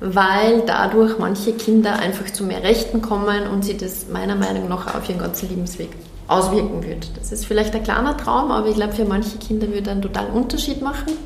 [0.00, 4.94] weil dadurch manche Kinder einfach zu mehr Rechten kommen und sie das meiner Meinung nach
[4.94, 5.88] auf ihren ganzen Lebensweg
[6.28, 7.08] auswirken wird.
[7.18, 10.32] Das ist vielleicht ein kleiner Traum, aber ich glaube, für manche Kinder würde einen totalen
[10.34, 11.16] Unterschied machen.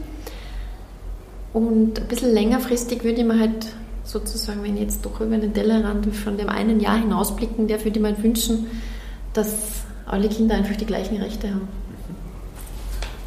[1.55, 3.66] Und ein bisschen längerfristig würde ich mir halt
[4.02, 7.96] sozusagen, wenn ich jetzt doch über den Tellerrand von dem einen Jahr hinausblicken darf, würde
[7.96, 8.66] ich mir halt wünschen,
[9.32, 9.55] dass
[10.05, 11.68] alle Kinder einfach die gleichen Rechte haben.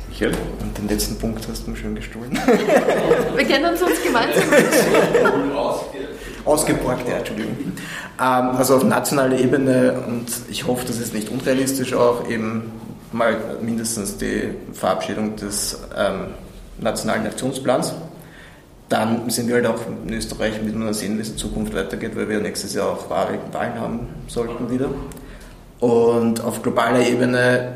[0.09, 0.33] Michael?
[0.61, 2.31] Und den letzten Punkt hast du mir schön gestohlen.
[3.35, 4.43] Wir kennen uns uns gemeinsam.
[6.43, 7.55] Ausgeborgt, ja, Entschuldigung.
[8.19, 12.71] Ähm, also auf nationaler Ebene und ich hoffe, das ist nicht unrealistisch auch, eben
[13.11, 16.27] mal mindestens die Verabschiedung des ähm,
[16.79, 17.93] nationalen Aktionsplans.
[18.89, 22.15] Dann sind wir halt auch in Österreich mit nur sehen, wie es in Zukunft weitergeht,
[22.15, 24.89] weil wir nächstes Jahr auch Wahlen haben sollten wieder.
[25.79, 27.73] Und auf globaler Ebene,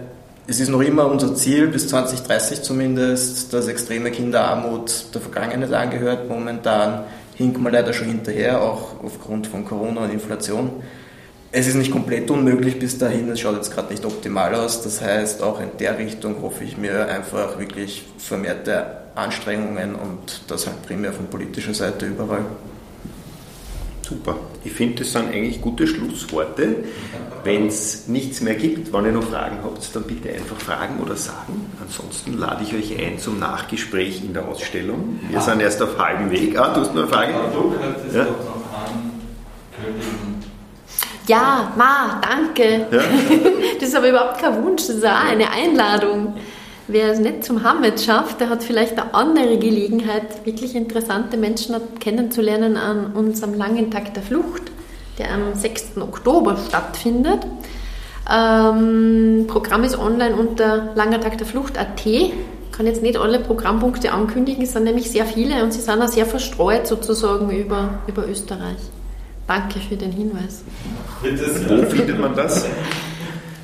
[0.47, 6.29] es ist noch immer unser Ziel, bis 2030 zumindest, dass extreme Kinderarmut der Vergangenheit angehört.
[6.29, 7.03] Momentan
[7.35, 10.71] hinken wir leider schon hinterher, auch aufgrund von Corona und Inflation.
[11.51, 14.81] Es ist nicht komplett unmöglich bis dahin, es schaut jetzt gerade nicht optimal aus.
[14.83, 20.67] Das heißt, auch in der Richtung hoffe ich mir einfach wirklich vermehrte Anstrengungen und das
[20.67, 22.45] halt primär von politischer Seite überall.
[24.11, 24.35] Super.
[24.65, 26.83] Ich finde, das sind eigentlich gute Schlussworte.
[27.43, 31.15] Wenn es nichts mehr gibt, wenn ihr noch Fragen habt, dann bitte einfach fragen oder
[31.15, 31.71] sagen.
[31.81, 35.19] Ansonsten lade ich euch ein zum Nachgespräch in der Ausstellung.
[35.29, 35.41] Wir ah.
[35.41, 36.59] sind erst auf halbem Weg.
[36.59, 37.33] Ah, du hast noch eine Frage?
[38.13, 38.27] Ja?
[41.27, 42.87] Ja, Ma, danke.
[42.91, 43.01] Ja?
[43.79, 46.35] das ist aber überhaupt kein Wunsch, das ist auch eine Einladung.
[46.91, 51.73] Wer es nicht zum Hammet schafft, der hat vielleicht eine andere Gelegenheit, wirklich interessante Menschen
[52.01, 54.63] kennenzulernen an unserem langen Tag der Flucht,
[55.17, 55.97] der am 6.
[56.01, 57.47] Oktober stattfindet.
[58.29, 62.05] Ähm, Programm ist online unter langertagderflucht.at.
[62.05, 62.33] Ich
[62.73, 66.09] kann jetzt nicht alle Programmpunkte ankündigen, es sind nämlich sehr viele und sie sind auch
[66.09, 68.79] sehr verstreut sozusagen über, über Österreich.
[69.47, 70.63] Danke für den Hinweis.
[71.21, 72.65] Wo findet man das?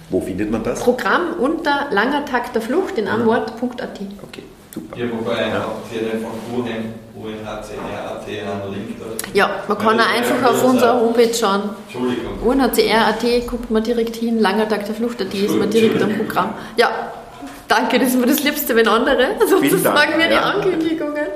[0.09, 0.79] Wo findet man das?
[0.79, 3.99] Programm unter Langer Tag der Flucht in anwort.at.
[4.23, 4.43] Okay,
[4.73, 4.97] super.
[4.97, 5.53] Ja, wobei ja.
[5.55, 9.35] habt ihr den von UNHCR, UNHCR.at einen Link dort?
[9.35, 11.69] Ja, man kann auch einfach auf unserer Homepage schauen.
[11.87, 12.39] Entschuldigung.
[12.41, 16.53] UNHCR.at guckt man direkt hin, Langer Tag der Flucht.at ist man direkt am Programm.
[16.77, 16.89] Ja,
[17.67, 20.35] danke, das ist mir das Liebste, wenn andere sozusagen mir die.
[20.35, 21.27] Ankündigungen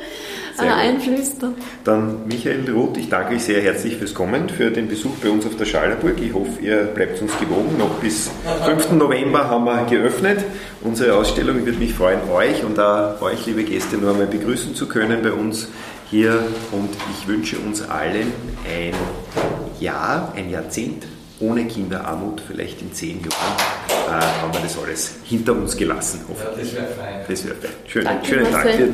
[0.60, 1.56] einflüstern.
[1.84, 5.46] Dann Michael Roth, ich danke euch sehr herzlich fürs Kommen, für den Besuch bei uns
[5.46, 6.22] auf der Schallerburg.
[6.22, 7.78] Ich hoffe, ihr bleibt uns gewogen.
[7.78, 8.30] Noch bis
[8.66, 8.92] 5.
[8.92, 10.44] November haben wir geöffnet.
[10.82, 14.76] Unsere Ausstellung Ich würde mich freuen, euch und auch euch, liebe Gäste, noch einmal begrüßen
[14.76, 15.68] zu können bei uns
[16.10, 16.44] hier.
[16.72, 18.32] Und ich wünsche uns allen
[18.66, 18.94] ein
[19.80, 21.06] Jahr, ein Jahrzehnt
[21.42, 23.58] ohne Kinderarmut, vielleicht in zehn Jahren,
[24.08, 26.22] äh, haben wir das alles hinter uns gelassen.
[26.30, 27.26] Ja, das wäre fein.
[27.28, 27.72] Das wäre fein.
[27.88, 28.66] Schönen, schönen Tag.
[28.66, 28.94] Danke.